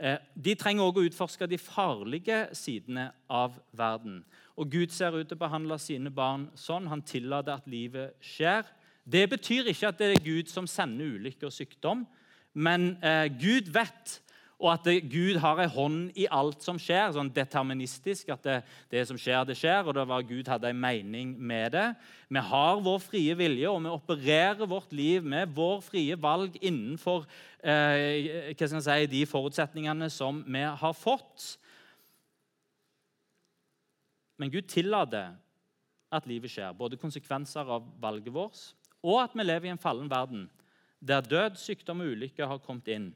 Eh, 0.00 0.18
de 0.34 0.54
trenger 0.58 0.86
også 0.86 1.02
å 1.02 1.08
utforske 1.10 1.48
de 1.50 1.58
farlige 1.60 2.40
sidene 2.56 3.10
av 3.30 3.58
verden. 3.76 4.22
Og 4.58 4.70
Gud 4.72 4.94
ser 4.94 5.14
ut 5.14 5.28
til 5.28 5.36
å 5.38 5.42
behandle 5.44 5.78
sine 5.78 6.10
barn 6.10 6.48
sånn. 6.58 6.88
Han 6.90 7.04
tillater 7.06 7.58
at 7.58 7.68
livet 7.70 8.16
skjer. 8.24 8.66
Det 9.04 9.28
betyr 9.30 9.70
ikke 9.70 9.88
at 9.88 9.98
det 9.98 10.12
er 10.12 10.24
Gud 10.24 10.50
som 10.52 10.66
sender 10.66 11.14
ulykke 11.16 11.48
og 11.48 11.54
sykdom, 11.54 12.06
men 12.54 12.96
eh, 13.04 13.28
Gud 13.40 13.70
vet 13.72 14.20
og 14.60 14.68
at 14.74 14.84
det, 14.84 15.06
Gud 15.08 15.38
har 15.40 15.60
en 15.62 15.72
hånd 15.72 16.00
i 16.20 16.26
alt 16.28 16.60
som 16.64 16.76
skjer, 16.80 17.14
sånn 17.14 17.30
deterministisk. 17.32 18.28
At 18.34 18.44
det, 18.44 18.56
det, 18.92 19.06
som 19.08 19.16
skjer, 19.18 19.40
det 19.48 19.56
skjer, 19.56 19.86
og 19.88 19.96
det 19.96 20.04
var 20.10 20.26
Gud 20.28 20.50
hadde 20.52 20.68
en 20.68 20.82
mening 20.82 21.32
med 21.32 21.72
det. 21.72 21.86
Vi 22.28 22.42
har 22.50 22.82
vår 22.84 22.98
frie 23.00 23.36
vilje, 23.38 23.70
og 23.70 23.80
vi 23.86 23.94
opererer 23.94 24.68
vårt 24.68 24.92
liv 24.92 25.24
med 25.24 25.54
vår 25.56 25.80
frie 25.86 26.18
valg 26.20 26.58
innenfor 26.60 27.24
eh, 27.64 28.52
si, 28.60 28.98
de 29.14 29.22
forutsetningene 29.30 30.10
som 30.12 30.42
vi 30.44 30.66
har 30.82 30.96
fått. 30.96 31.54
Men 34.40 34.52
Gud 34.52 34.68
tillater 34.68 35.32
at 36.12 36.28
livet 36.28 36.52
skjer, 36.52 36.76
både 36.76 37.00
konsekvenser 37.00 37.64
av 37.64 37.88
valget 38.02 38.34
vårt 38.34 38.60
og 39.02 39.22
at 39.22 39.34
vi 39.34 39.44
lever 39.44 39.68
i 39.68 39.74
en 39.74 39.80
fallen 39.80 40.10
verden 40.10 40.48
der 41.00 41.20
død, 41.24 41.56
sykdom 41.56 42.00
og 42.00 42.12
ulykke 42.12 42.46
har 42.46 42.58
kommet 42.60 42.88
inn. 42.92 43.08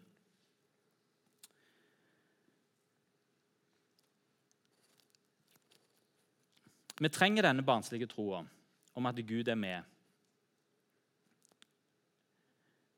Vi 7.00 7.10
trenger 7.12 7.44
denne 7.44 7.64
barnslige 7.66 8.08
troa 8.08 8.44
om 8.94 9.06
at 9.06 9.20
Gud 9.26 9.48
er 9.48 9.58
med. 9.58 9.82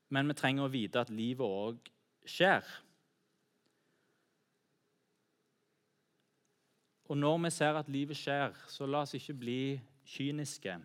Men 0.09 0.29
vi 0.29 0.37
trenger 0.37 0.63
å 0.67 0.71
vite 0.71 1.01
at 1.01 1.11
livet 1.11 1.43
òg 1.43 1.89
skjer. 2.23 2.63
Og 7.07 7.17
når 7.17 7.41
vi 7.43 7.51
ser 7.55 7.79
at 7.79 7.89
livet 7.91 8.19
skjer, 8.19 8.55
så 8.71 8.87
la 8.87 9.01
oss 9.03 9.15
ikke 9.17 9.35
bli 9.35 9.61
kyniske 10.07 10.77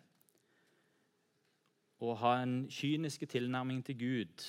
og 2.03 2.19
ha 2.19 2.37
en 2.43 2.67
kynisk 2.71 3.29
tilnærming 3.31 3.85
til 3.87 3.99
Gud. 3.99 4.47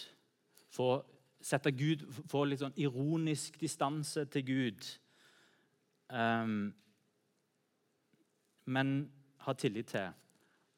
Få 0.73 1.03
sette 1.43 1.71
Gud, 1.75 2.05
få 2.31 2.45
litt 2.47 2.63
sånn 2.63 2.75
ironisk 2.79 3.59
distanse 3.61 4.25
til 4.31 4.45
Gud. 4.47 4.87
Um, 6.09 6.71
men 8.65 8.93
ha 9.43 9.55
tillit 9.59 9.91
til 9.91 10.09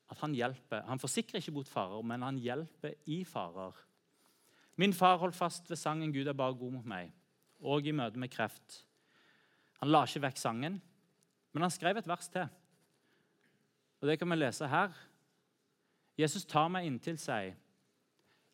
at 0.05 0.21
han 0.21 0.35
hjelper. 0.35 0.83
Han 0.89 1.01
forsikrer 1.01 1.39
ikke 1.39 1.53
mot 1.55 1.69
farer, 1.69 2.01
men 2.05 2.25
han 2.25 2.41
hjelper 2.41 2.97
i 3.11 3.21
farer. 3.27 3.77
Min 4.81 4.93
far 4.93 5.21
holdt 5.21 5.37
fast 5.37 5.69
ved 5.69 5.79
sangen 5.79 6.11
'Gud 6.11 6.27
er 6.27 6.33
bare 6.33 6.57
god 6.57 6.71
mot 6.71 6.85
meg', 6.85 7.13
og 7.61 7.87
i 7.87 7.91
møte 7.95 8.19
med 8.19 8.29
kreft. 8.29 8.85
Han 9.79 9.91
la 9.91 10.03
ikke 10.03 10.21
vekk 10.27 10.37
sangen, 10.37 10.81
men 11.53 11.61
han 11.61 11.71
skrev 11.71 11.97
et 11.97 12.07
vers 12.07 12.27
til. 12.27 12.47
Og 14.01 14.07
Det 14.07 14.19
kan 14.19 14.29
vi 14.29 14.35
lese 14.35 14.67
her. 14.67 14.91
Jesus 16.17 16.45
tar 16.47 16.69
meg 16.71 16.87
inntil 16.87 17.17
seg. 17.19 17.55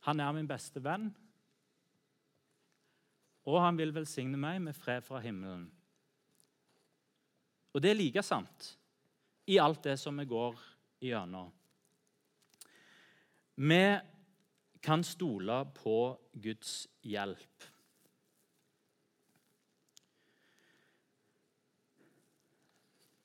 Han 0.08 0.20
er 0.20 0.34
min 0.34 0.50
beste 0.50 0.82
venn, 0.82 1.12
og 3.46 3.58
han 3.62 3.78
vil 3.78 3.94
velsigne 3.94 4.38
meg 4.38 4.60
med 4.62 4.78
fred 4.78 5.06
fra 5.06 5.22
himmelen. 5.22 5.68
Og 7.72 7.82
det 7.82 7.92
er 7.92 8.00
like 8.00 8.24
sant 8.26 8.74
i 9.50 9.58
alt 9.62 9.84
det 9.86 9.98
som 10.00 10.18
vi 10.18 10.26
går 10.30 10.58
gjennom. 11.02 11.52
Vi 13.62 13.84
kan 14.82 15.04
stole 15.06 15.62
på 15.78 15.98
Guds 16.34 16.88
hjelp. 17.06 17.68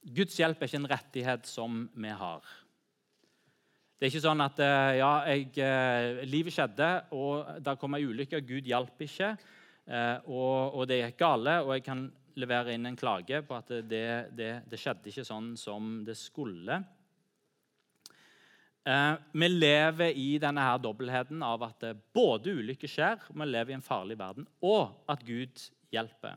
Guds 0.07 0.37
hjelp 0.39 0.61
er 0.61 0.69
ikke 0.69 0.83
en 0.85 0.91
rettighet 0.93 1.49
som 1.51 1.87
vi 1.97 2.13
har. 2.15 2.45
Det 3.97 4.05
er 4.05 4.13
ikke 4.13 4.27
sånn 4.27 4.45
at 4.45 4.59
eh, 4.61 4.95
ja, 4.99 5.11
jeg, 5.33 5.47
eh, 5.65 6.19
livet 6.29 6.53
skjedde, 6.53 6.89
og 7.17 7.63
der 7.65 7.79
kom 7.81 7.97
ei 7.97 8.05
ulykke, 8.05 8.43
Gud 8.45 8.69
hjalp 8.69 9.01
ikke. 9.07 9.31
Eh, 9.89 10.27
og, 10.29 10.75
og, 10.77 10.83
det 10.91 10.99
gikk 11.01 11.23
gale, 11.23 11.55
og 11.65 11.73
jeg 11.73 11.85
kan 11.87 12.03
levere 12.37 12.75
inn 12.77 12.85
en 12.91 12.99
klage 13.01 13.41
på 13.47 13.57
at 13.57 13.73
det, 13.89 14.05
det, 14.37 14.51
det 14.69 14.81
skjedde 14.83 15.09
ikke 15.09 15.25
sånn 15.25 15.55
som 15.57 16.03
det 16.05 16.19
skulle. 16.21 16.83
Vi 18.87 19.49
lever 19.51 20.13
i 20.15 20.37
denne 20.39 20.63
her 20.63 20.77
dobbeltheten 20.79 21.41
av 21.43 21.65
at 21.67 21.89
både 22.15 22.53
ulykker 22.61 22.93
skjer, 22.93 23.25
vi 23.33 23.49
lever 23.49 23.73
i 23.73 23.79
en 23.81 23.83
farlig 23.83 24.15
verden, 24.21 24.47
og 24.63 25.09
at 25.11 25.25
Gud 25.27 25.65
hjelper. 25.91 26.37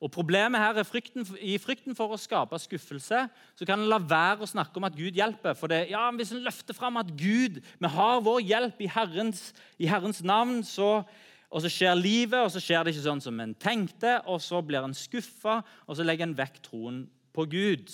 Og 0.00 0.08
Problemet 0.12 0.60
her 0.60 0.78
er 0.80 0.86
frykten, 0.88 1.26
I 1.44 1.58
frykten 1.60 1.96
for 1.96 2.14
å 2.14 2.18
skape 2.20 2.56
skuffelse 2.58 3.24
så 3.28 3.66
kan 3.68 3.82
en 3.82 3.90
la 3.90 3.98
være 4.00 4.46
å 4.46 4.48
snakke 4.48 4.80
om 4.80 4.86
at 4.88 4.96
Gud 4.96 5.18
hjelper. 5.18 5.56
For 5.58 5.68
det, 5.68 5.90
ja, 5.92 6.06
Hvis 6.16 6.32
en 6.32 6.44
løfter 6.46 6.76
fram 6.76 6.96
at 6.96 7.10
Gud, 7.20 7.60
vi 7.60 7.90
har 7.96 8.22
vår 8.24 8.40
hjelp 8.40 8.80
i 8.80 8.88
Herrens, 8.88 9.50
i 9.76 9.90
Herrens 9.90 10.22
navn, 10.24 10.62
så, 10.64 11.02
og 11.52 11.64
så 11.64 11.72
skjer 11.72 12.00
livet, 12.00 12.40
og 12.40 12.48
så 12.54 12.62
skjer 12.64 12.84
det 12.84 12.94
ikke 12.94 13.08
sånn 13.10 13.20
som 13.24 13.44
en 13.44 13.52
tenkte, 13.60 14.16
og 14.24 14.40
så 14.40 14.62
blir 14.64 14.88
en 14.88 14.96
skuffa, 14.96 15.60
og 15.84 15.98
så 15.98 16.06
legger 16.06 16.30
en 16.30 16.38
vekk 16.38 16.62
troen 16.70 17.04
på 17.36 17.44
Gud. 17.52 17.92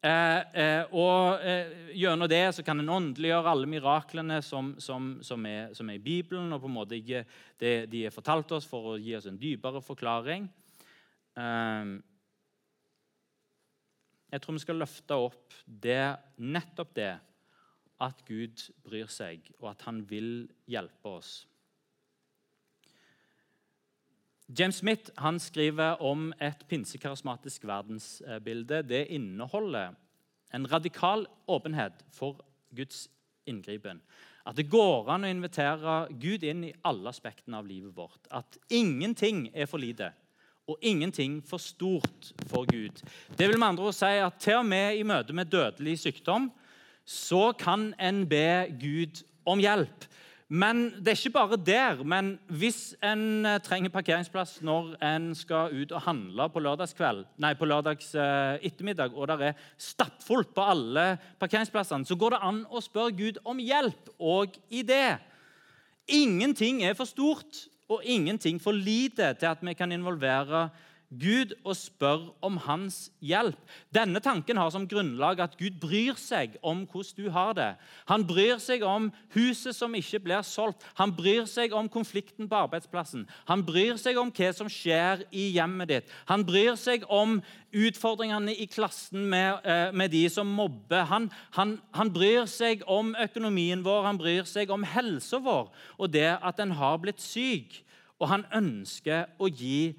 Eh, 0.00 0.42
eh, 0.56 0.94
og 0.96 1.42
eh, 1.44 1.90
Gjennom 1.92 2.28
det 2.30 2.54
så 2.56 2.62
kan 2.64 2.80
en 2.80 2.88
åndeliggjøre 2.88 3.50
alle 3.52 3.68
miraklene 3.68 4.38
som, 4.40 4.72
som, 4.80 5.18
som, 5.26 5.44
er, 5.44 5.74
som, 5.76 5.90
er, 5.92 5.98
i 5.98 6.04
Bibelen, 6.04 6.52
og 6.56 6.62
på 6.62 6.70
en 6.70 6.76
måte 6.78 6.96
ikke 6.96 7.26
det 7.60 7.74
de 7.92 8.06
er 8.08 8.14
fortalt 8.14 8.54
oss, 8.56 8.68
for 8.68 8.94
å 8.94 9.00
gi 9.00 9.12
oss 9.18 9.28
en 9.28 9.36
dypere 9.40 9.82
forklaring. 9.84 10.46
Eh, 11.36 11.92
jeg 14.30 14.40
tror 14.40 14.56
vi 14.56 14.64
skal 14.64 14.80
løfte 14.80 15.20
opp 15.20 15.60
det, 15.66 16.04
nettopp 16.38 16.96
det 16.96 17.12
at 18.00 18.24
Gud 18.24 18.62
bryr 18.86 19.10
seg, 19.12 19.50
og 19.60 19.74
at 19.74 19.84
han 19.84 20.00
vil 20.08 20.46
hjelpe 20.70 21.16
oss. 21.18 21.42
James 24.58 24.76
Smith 24.76 25.10
skriver 25.38 26.02
om 26.02 26.32
et 26.42 26.64
pinsekarismatisk 26.68 27.64
verdensbilde. 27.64 28.82
Det 28.82 29.06
inneholder 29.06 29.94
en 30.54 30.72
radikal 30.72 31.26
åpenhet 31.46 31.92
for 32.10 32.40
Guds 32.76 33.08
inngripen. 33.46 34.00
At 34.46 34.56
det 34.56 34.70
går 34.70 35.10
an 35.12 35.24
å 35.24 35.30
invitere 35.30 36.08
Gud 36.18 36.42
inn 36.42 36.64
i 36.66 36.74
alle 36.84 37.12
aspektene 37.12 37.60
av 37.60 37.68
livet 37.68 37.94
vårt. 37.94 38.26
At 38.30 38.58
ingenting 38.70 39.50
er 39.54 39.70
for 39.70 39.78
lite, 39.78 40.10
og 40.66 40.82
ingenting 40.82 41.40
for 41.46 41.62
stort 41.62 42.32
for 42.50 42.66
Gud. 42.66 43.02
Det 43.38 43.46
vil 43.46 43.58
med 43.58 43.68
andre 43.68 43.90
ord 43.90 43.94
si 43.94 44.10
at 44.18 44.40
til 44.42 44.58
og 44.64 44.66
med 44.66 44.98
i 44.98 45.06
møte 45.06 45.36
med 45.36 45.50
dødelig 45.52 45.98
sykdom 46.02 46.50
så 47.06 47.52
kan 47.58 47.92
en 47.98 48.24
be 48.28 48.66
Gud 48.80 49.22
om 49.46 49.62
hjelp. 49.62 50.06
Men 50.50 50.88
det 50.98 51.12
er 51.12 51.18
ikke 51.18 51.36
bare 51.36 51.58
der. 51.62 52.00
Men 52.02 52.32
hvis 52.50 52.96
en 53.06 53.46
eh, 53.46 53.60
trenger 53.62 53.92
parkeringsplass 53.94 54.56
når 54.66 54.96
en 55.06 55.30
skal 55.38 55.70
ut 55.70 55.94
og 55.94 56.02
handle 56.08 56.48
på 56.50 56.62
lørdagskveld, 56.64 57.22
nei, 57.38 57.52
på 57.54 57.68
lørdags 57.70 58.10
eh, 58.18 58.58
ettermiddag, 58.66 59.14
og 59.14 59.30
det 59.30 59.52
er 59.52 59.64
stappfullt 59.78 60.50
på 60.56 60.66
alle 60.72 61.06
parkeringsplassene, 61.38 62.08
så 62.08 62.18
går 62.18 62.34
det 62.34 62.42
an 62.50 62.64
å 62.66 62.82
spørre 62.82 63.14
Gud 63.14 63.38
om 63.46 63.62
hjelp 63.62 64.10
òg 64.18 64.58
i 64.74 64.82
det. 64.86 65.20
Ingenting 66.10 66.82
er 66.82 66.98
for 66.98 67.06
stort 67.06 67.68
og 67.90 68.02
ingenting 68.02 68.58
for 68.62 68.74
lite 68.74 69.30
til 69.38 69.52
at 69.52 69.62
vi 69.62 69.78
kan 69.78 69.94
involvere 69.94 70.66
Gud 70.66 70.86
og 71.10 71.74
spør 71.74 72.28
om 72.40 72.56
hans 72.62 73.10
hjelp. 73.20 73.58
Denne 73.90 74.20
tanken 74.22 74.56
har 74.56 74.70
som 74.70 74.86
grunnlag 74.86 75.40
at 75.42 75.56
Gud 75.58 75.80
bryr 75.82 76.14
seg 76.14 76.54
om 76.62 76.86
hvordan 76.86 77.16
du 77.16 77.30
har 77.30 77.52
det. 77.54 77.74
Han 78.06 78.26
bryr 78.26 78.58
seg 78.62 78.82
om 78.86 79.10
huset 79.34 79.74
som 79.74 79.94
ikke 79.94 80.20
blir 80.22 80.42
solgt. 80.42 80.84
Han 80.94 81.10
bryr 81.10 81.46
seg 81.50 81.72
om 81.74 81.88
konflikten 81.88 82.48
på 82.48 82.54
arbeidsplassen. 82.62 83.26
Han 83.48 83.64
bryr 83.66 83.98
seg 83.98 84.18
om 84.18 84.30
hva 84.30 84.52
som 84.54 84.70
skjer 84.70 85.24
i 85.32 85.50
hjemmet 85.56 85.88
ditt. 85.90 86.12
Han 86.30 86.46
bryr 86.46 86.78
seg 86.78 87.02
om 87.10 87.40
utfordringene 87.74 88.54
i 88.54 88.66
klassen 88.70 89.26
med, 89.30 89.58
eh, 89.64 89.90
med 89.92 90.10
de 90.10 90.28
som 90.30 90.46
mobber. 90.46 91.04
Han, 91.10 91.30
han, 91.58 91.80
han, 91.92 92.12
bryr 92.12 92.46
seg 92.46 92.82
om 92.86 93.16
økonomien 93.18 93.82
vår, 93.82 94.04
han 94.06 94.18
bryr 94.18 94.46
seg 94.46 94.70
om 94.70 94.86
helsa 94.86 95.38
vår 95.38 95.70
og 95.98 96.10
det 96.10 96.38
at 96.38 96.60
en 96.60 96.70
har 96.70 96.98
blitt 96.98 97.20
syk. 97.20 97.82
Og 98.20 98.28
han 98.28 98.44
ønsker 98.52 99.30
å 99.40 99.48
gi 99.48 99.96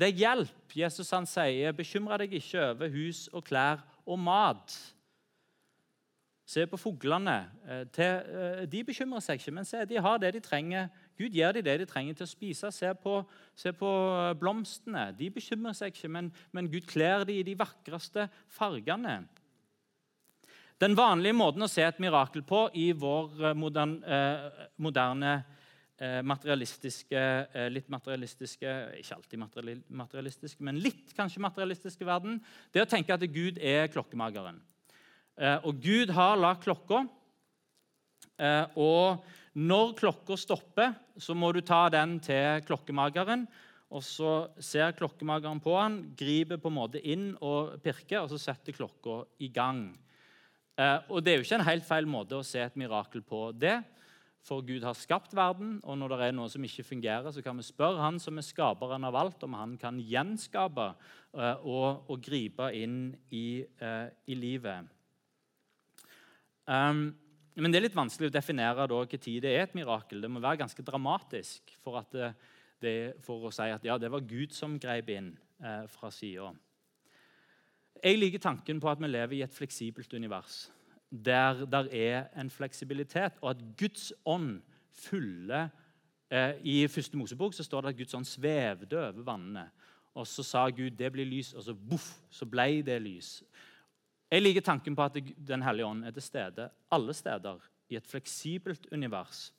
det 0.00 0.08
er 0.08 0.16
hjelp. 0.16 0.76
Jesus 0.76 1.10
han 1.12 1.26
sier, 1.28 1.72
'Bekymre 1.76 2.16
deg 2.22 2.32
ikke 2.38 2.62
over 2.70 2.88
hus 2.88 3.28
og 3.32 3.44
klær 3.44 3.84
og 4.06 4.18
mat'. 4.18 4.78
Se 6.50 6.64
på 6.66 6.78
fuglene. 6.80 7.36
Eh, 7.68 7.84
eh, 8.02 8.64
de 8.66 8.80
bekymrer 8.84 9.22
seg 9.22 9.38
ikke, 9.38 9.52
men 9.54 9.66
se, 9.68 9.84
de 9.86 10.00
har 10.02 10.18
det 10.18 10.32
de 10.34 10.40
trenger. 10.42 10.88
Gud 11.18 11.30
gir 11.30 11.52
dem 11.52 11.64
det 11.64 11.76
de 11.82 11.86
trenger 11.86 12.16
til 12.18 12.26
å 12.26 12.30
spise. 12.30 12.72
Se 12.74 12.90
på, 12.94 13.20
se 13.54 13.70
på 13.76 13.90
eh, 14.16 14.32
blomstene. 14.40 15.12
De 15.18 15.28
bekymrer 15.30 15.76
seg 15.78 15.94
ikke, 15.94 16.10
men, 16.10 16.32
men 16.50 16.70
Gud 16.72 16.88
kler 16.90 17.22
dem 17.28 17.36
i 17.36 17.46
de 17.46 17.54
vakreste 17.58 18.26
fargene. 18.48 19.20
Den 20.80 20.96
vanlige 20.98 21.36
måten 21.36 21.62
å 21.62 21.70
se 21.70 21.84
et 21.86 22.02
mirakel 22.02 22.42
på 22.42 22.64
i 22.74 22.90
vår 22.96 23.52
moderne, 23.54 24.20
moderne 24.80 25.34
materialistiske, 26.24 27.22
eh, 27.52 27.66
litt 27.68 27.90
materialistiske 27.92 28.70
Ikke 28.96 29.16
alltid 29.18 29.42
materialistiske, 29.92 30.62
men 30.64 30.80
litt 30.80 31.12
kanskje 31.16 31.42
materialistiske 31.44 32.06
verden. 32.08 32.38
Det 32.72 32.80
å 32.80 32.88
tenke 32.88 33.12
at 33.12 33.20
Gud 33.28 33.58
er 33.58 33.90
klokkemageren. 33.92 34.62
Eh, 35.36 35.58
og 35.62 35.82
Gud 35.82 36.10
har 36.16 36.40
lagd 36.40 36.64
klokka. 36.64 37.06
Og 38.80 39.20
når 39.52 39.90
klokka 39.98 40.36
stopper, 40.40 40.94
så 41.20 41.34
må 41.36 41.52
du 41.52 41.60
ta 41.60 41.90
den 41.90 42.18
til 42.24 42.62
klokkemageren. 42.64 43.46
Og 43.92 44.00
så 44.00 44.48
ser 44.56 44.96
klokkemageren 44.96 45.60
på 45.60 45.74
han, 45.76 46.14
griper 46.16 46.56
på 46.56 46.70
en 46.70 46.78
måte 46.78 47.02
inn 47.04 47.34
og 47.42 47.82
pirker, 47.84 48.22
og 48.22 48.30
så 48.30 48.38
setter 48.40 48.72
klokka 48.72 49.26
i 49.44 49.50
gang. 49.52 49.90
Og 51.10 51.20
Det 51.20 51.34
er 51.34 51.36
jo 51.36 51.44
ikke 51.44 51.58
en 51.60 51.68
helt 51.68 51.84
feil 51.84 52.08
måte 52.08 52.40
å 52.40 52.46
se 52.46 52.64
et 52.64 52.80
mirakel 52.80 53.20
på. 53.20 53.52
det. 53.52 53.84
For 54.46 54.64
Gud 54.64 54.84
har 54.86 54.96
skapt 54.96 55.34
verden, 55.36 55.78
og 55.84 55.98
når 56.00 56.14
det 56.14 56.26
er 56.26 56.36
noe 56.36 56.48
som 56.48 56.64
ikke 56.64 56.86
fungerer, 56.86 57.28
så 57.32 57.42
kan 57.44 57.58
vi 57.60 57.66
spørre 57.66 58.00
Han 58.00 58.20
som 58.22 58.38
er 58.40 58.46
skaperen 58.46 59.04
av 59.04 59.18
alt, 59.20 59.42
om 59.44 59.56
han 59.58 59.74
kan 59.80 60.00
gjenskape 60.00 60.86
uh, 61.36 61.56
og, 61.60 62.06
og, 62.08 62.16
gripe 62.24 62.70
inn 62.76 63.12
i, 63.36 63.60
uh, 63.82 64.08
i 64.26 64.38
livet. 64.38 64.88
Um, 66.64 67.10
men 67.60 67.68
det 67.68 67.80
er 67.80 67.86
litt 67.88 67.98
vanskelig 67.98 68.30
å 68.30 68.32
definere 68.38 68.88
da, 68.88 69.02
tid 69.12 69.42
det 69.44 69.52
er 69.52 69.66
et 69.66 69.76
mirakel. 69.76 70.22
Det 70.22 70.32
må 70.32 70.40
være 70.40 70.62
ganske 70.62 70.86
dramatisk 70.86 71.76
for, 71.84 72.00
det, 72.14 72.32
det, 72.80 72.96
for 73.26 73.44
å 73.44 73.52
si 73.52 73.68
at 73.68 73.84
ja, 73.84 73.98
det 74.00 74.08
var 74.12 74.24
Gud 74.24 74.56
som 74.56 74.80
grep 74.80 75.12
inn 75.12 75.34
uh, 75.60 75.84
fra 75.92 76.08
sida. 76.14 76.54
Jeg 78.00 78.16
liker 78.16 78.40
tanken 78.40 78.80
på 78.80 78.88
at 78.88 79.02
vi 79.02 79.10
lever 79.10 79.36
i 79.36 79.44
et 79.44 79.52
fleksibelt 79.52 80.14
univers 80.16 80.70
der 81.10 81.64
det 81.66 81.88
er 81.92 82.28
en 82.38 82.50
fleksibilitet, 82.50 83.38
og 83.42 83.50
at 83.50 83.62
Guds 83.78 84.12
ånd 84.24 84.60
fyller 84.90 85.68
eh, 86.30 86.54
I 86.62 86.86
første 86.88 87.18
Mosebok 87.18 87.54
så 87.54 87.66
står 87.66 87.82
det 87.82 87.88
at 87.94 87.98
Guds 87.98 88.14
ånd 88.14 88.28
svevde 88.28 88.98
over 88.98 89.22
vannene. 89.26 89.66
Og 90.14 90.26
Så 90.26 90.42
sa 90.42 90.68
Gud 90.70 90.90
det 90.98 91.12
blir 91.12 91.26
lys, 91.26 91.52
og 91.54 91.62
så 91.62 91.74
boff, 91.74 92.18
så 92.30 92.46
ble 92.46 92.82
det 92.82 92.98
lys. 93.02 93.42
Jeg 94.30 94.42
liker 94.42 94.62
tanken 94.62 94.94
på 94.94 95.02
at 95.02 95.18
Den 95.36 95.62
hellige 95.62 95.86
ånd 95.86 96.04
er 96.04 96.14
til 96.14 96.22
stede 96.22 96.70
alle 96.90 97.14
steder 97.14 97.58
i 97.90 97.96
et 97.96 98.06
fleksibelt 98.06 98.86
univers. 98.92 99.52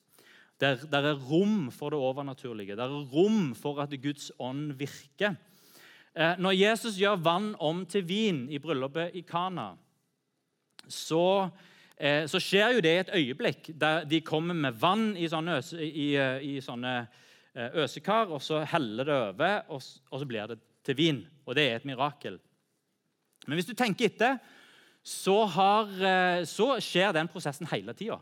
Der, 0.59 0.75
der 0.75 1.11
er 1.11 1.19
rom 1.31 1.71
for 1.71 1.89
det 1.89 1.99
overnaturlige. 1.99 2.75
Der 2.75 2.83
er 2.83 3.05
rom 3.11 3.55
for 3.55 3.81
at 3.81 3.95
Guds 4.01 4.31
ånd 4.39 4.71
virker. 4.77 5.35
Eh, 6.15 6.35
når 6.37 6.51
Jesus 6.51 6.99
gjør 6.99 7.15
vann 7.23 7.55
om 7.59 7.85
til 7.85 8.07
vin 8.07 8.49
i 8.51 8.59
bryllupet 8.59 9.15
i 9.15 9.21
Kana, 9.21 9.73
så, 10.87 11.49
eh, 11.97 12.25
så, 12.27 12.39
skjer 12.39 12.77
jo 12.77 12.85
det 12.85 12.93
i 12.93 13.01
et 13.01 13.13
øyeblikk. 13.15 13.71
der 13.79 14.05
De 14.05 14.21
kommer 14.21 14.53
med 14.53 14.79
vann 14.79 15.17
i 15.17 15.27
sånne, 15.27 15.57
øse, 15.57 15.81
i, 15.81 16.15
eh, 16.15 16.39
i 16.41 16.61
sånne 16.61 17.07
eh, 17.55 17.69
øsekar, 17.83 18.31
og 18.31 18.41
så 18.41 18.63
heller 18.63 19.03
det 19.03 19.13
over, 19.13 19.61
og, 19.69 19.81
og, 20.11 20.19
så 20.19 20.25
blir 20.25 20.47
det 20.47 20.59
til 20.83 20.97
vin. 20.97 21.27
Og 21.45 21.55
det 21.55 21.69
er 21.69 21.75
et 21.75 21.85
mirakel. 21.85 22.39
Men 23.47 23.57
hvis 23.57 23.69
du 23.69 23.73
tenker 23.73 24.05
etter, 24.05 24.37
så, 25.01 25.45
har, 25.49 25.89
eh, 26.05 26.43
så 26.45 26.75
skjer 26.81 27.13
den 27.15 27.29
prosessen 27.31 27.69
hele 27.71 27.93
tida. 27.97 28.19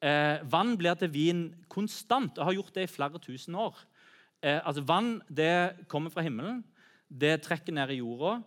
Eh, 0.00 0.40
vann 0.48 0.76
blir 0.80 0.96
til 0.96 1.12
vin 1.12 1.42
konstant 1.68 2.38
og 2.38 2.48
har 2.48 2.56
gjort 2.56 2.76
det 2.78 2.86
i 2.86 2.92
flere 2.92 3.20
tusen 3.20 3.54
år. 3.60 3.76
Eh, 4.40 4.60
altså 4.64 4.84
Vann 4.88 5.18
det 5.28 5.84
kommer 5.92 6.12
fra 6.12 6.24
himmelen, 6.24 6.62
det 7.10 7.42
trekker 7.44 7.74
ned 7.76 7.90
i 7.90 8.00
jorda. 8.00 8.40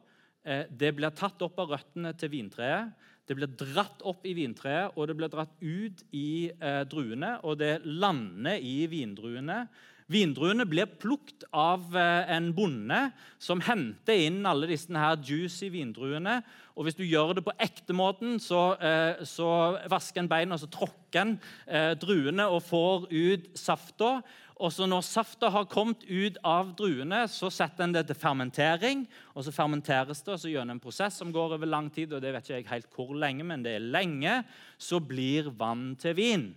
det 0.43 0.89
blir 0.91 1.09
tatt 1.15 1.39
opp 1.41 1.59
av 1.59 1.69
røttene 1.71 2.11
til 2.19 2.29
vintreet. 2.29 2.91
Det 3.23 3.37
blir 3.37 3.51
dratt 3.55 4.03
opp 4.03 4.25
i 4.27 4.35
vintreet, 4.35 4.97
og 4.97 5.07
det 5.07 5.15
blir 5.15 5.31
dratt 5.31 5.53
ut 5.61 6.03
i 6.11 6.51
eh, 6.51 6.83
druene. 6.91 7.37
Og 7.47 7.57
det 7.61 7.77
lander 7.87 8.59
i 8.59 8.83
vindruene. 8.91 9.63
Vindruene 10.11 10.65
blir 10.67 10.89
plukket 10.99 11.45
av 11.55 11.95
eh, 11.95 12.33
en 12.35 12.51
bonde 12.55 12.99
som 13.41 13.63
henter 13.63 14.25
inn 14.25 14.43
alle 14.47 14.67
disse 14.69 14.91
her 14.91 15.21
juicy 15.23 15.71
vindruene. 15.73 16.41
Og 16.75 16.87
Hvis 16.87 16.97
du 16.99 17.05
gjør 17.05 17.37
det 17.37 17.45
på 17.45 17.55
ektemåten, 17.61 18.39
så, 18.43 18.73
eh, 18.83 19.23
så 19.27 19.79
vasker 19.91 20.23
en 20.23 20.31
beina 20.31 20.57
og 20.57 20.63
så 20.63 20.71
tråkker 20.73 21.21
en 21.21 21.35
eh, 21.67 21.93
druene 21.99 22.49
og 22.49 22.63
får 22.67 23.07
ut 23.13 23.51
safta. 23.57 24.17
Og 24.55 24.71
så 24.73 24.85
Når 24.85 25.01
safta 25.01 25.49
har 25.49 25.65
kommet 25.65 26.03
ut 26.03 26.37
av 26.43 26.75
druene, 26.75 27.27
så 27.27 27.49
setter 27.49 27.83
en 27.83 27.93
det 27.93 28.07
til 28.07 28.15
fermentering. 28.15 29.07
og 29.35 29.43
Så 29.43 29.51
fermenteres 29.51 30.21
det 30.21 30.33
og 30.33 30.39
så 30.39 30.49
gjennom 30.49 30.77
en 30.77 30.79
prosess 30.79 31.17
som 31.17 31.31
går 31.31 31.55
over 31.55 31.65
lang 31.65 31.89
tid. 31.89 32.13
og 32.13 32.21
det 32.21 32.33
vet 32.33 32.43
ikke 32.43 32.55
jeg 32.55 32.69
helt 32.69 32.89
hvor 32.95 33.15
lenge, 33.15 33.43
men 33.43 33.63
det 33.63 33.75
er 33.75 33.79
lenge, 33.79 34.43
Så 34.77 34.99
blir 34.99 35.49
vann 35.49 35.95
til 35.95 36.15
vin. 36.15 36.55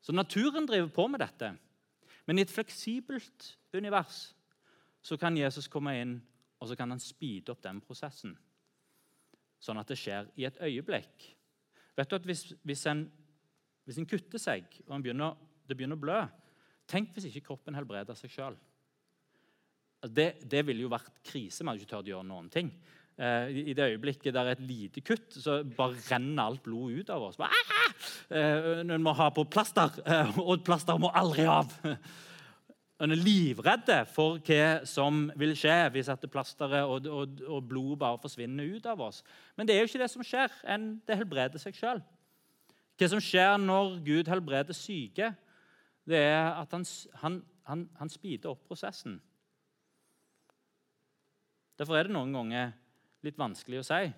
Så 0.00 0.12
naturen 0.12 0.66
driver 0.66 0.88
på 0.88 1.06
med 1.08 1.20
dette. 1.20 1.56
Men 2.26 2.38
i 2.38 2.42
et 2.42 2.50
fleksibelt 2.50 3.56
univers 3.72 4.34
så 5.02 5.16
kan 5.16 5.36
Jesus 5.36 5.68
komme 5.68 6.00
inn 6.00 6.22
og 6.58 6.68
så 6.68 6.76
kan 6.76 6.90
han 6.90 7.00
speede 7.02 7.52
opp 7.52 7.62
den 7.62 7.80
prosessen. 7.84 8.34
Sånn 9.62 9.78
at 9.78 9.90
det 9.90 9.98
skjer 9.98 10.28
i 10.38 10.46
et 10.48 10.58
øyeblikk. 10.62 11.30
Vet 11.98 12.10
du 12.10 12.16
at 12.16 12.26
Hvis, 12.26 12.44
hvis, 12.62 12.84
en, 12.86 13.06
hvis 13.84 13.98
en, 13.98 14.06
kutter 14.06 14.38
seg 14.38 14.66
og 14.86 15.02
begynner, 15.02 15.34
det 15.66 15.76
begynner 15.76 15.98
å 15.98 16.02
blø, 16.02 16.20
Tenk 16.88 17.12
hvis 17.14 17.28
ikke 17.28 17.50
kroppen 17.50 17.76
helbreder 17.76 18.16
seg 18.16 18.32
sjøl. 18.32 18.56
Altså, 19.98 20.14
det, 20.14 20.28
det, 20.48 20.62
ville 20.66 20.86
jo 20.86 20.92
vært 20.92 21.10
krise. 21.26 21.62
Vi 21.62 21.68
hadde 21.68 21.82
ikke 21.82 21.90
turt 21.90 22.06
å 22.06 22.12
gjøre 22.14 22.28
noen 22.28 22.48
ting. 22.52 22.70
Eh, 23.18 23.50
I 23.72 23.74
det 23.74 23.90
øyeblikket 23.92 24.34
det 24.34 24.40
er 24.40 24.52
et 24.52 24.62
lite 24.62 25.02
kutt, 25.02 25.34
så 25.42 25.60
bare 25.76 25.98
renner 26.06 26.44
alt 26.44 26.62
blod 26.64 27.00
ut 27.00 27.10
av 27.10 27.28
oss. 27.28 27.38
Bare, 27.40 27.58
eh, 28.30 28.70
en 28.84 29.02
må 29.02 29.14
ha 29.18 29.28
på 29.34 29.44
plaster, 29.50 30.00
eh, 30.06 30.38
og 30.38 30.64
plaster 30.66 31.00
må 31.02 31.10
aldri 31.18 31.48
av. 31.50 31.74
En 32.98 33.14
er 33.14 33.20
livredde 33.20 34.00
for 34.10 34.40
hva 34.42 34.84
som 34.86 35.28
vil 35.38 35.52
skje 35.54 35.74
hvis 35.94 36.08
at 36.10 36.24
plasteret 36.32 36.82
og, 36.82 37.04
og, 37.06 37.42
og 37.46 37.66
blodet 37.70 38.00
bare 38.00 38.18
forsvinner 38.18 38.72
ut 38.74 38.88
av 38.90 39.04
oss. 39.06 39.20
Men 39.54 39.68
det 39.68 39.76
er 39.76 39.84
jo 39.84 39.90
ikke 39.90 40.00
det 40.02 40.08
som 40.10 40.24
skjer. 40.26 40.54
En, 40.66 40.88
det 41.06 41.18
helbreder 41.20 41.62
seg 41.62 41.78
sjøl. 41.78 42.02
Hva 42.98 43.10
som 43.12 43.22
skjer 43.22 43.54
når 43.62 44.00
Gud 44.02 44.30
helbreder 44.30 44.74
syke? 44.74 45.30
Det 46.08 46.20
er 46.24 46.54
at 46.56 46.72
han, 46.72 46.84
han, 47.22 47.42
han, 47.68 47.88
han 47.98 48.12
speeder 48.12 48.52
opp 48.52 48.64
prosessen. 48.68 49.18
Derfor 51.78 51.98
er 51.98 52.08
det 52.08 52.16
noen 52.16 52.32
ganger 52.34 52.72
litt 53.26 53.38
vanskelig 53.38 53.82
å 53.82 53.86
si. 53.86 54.08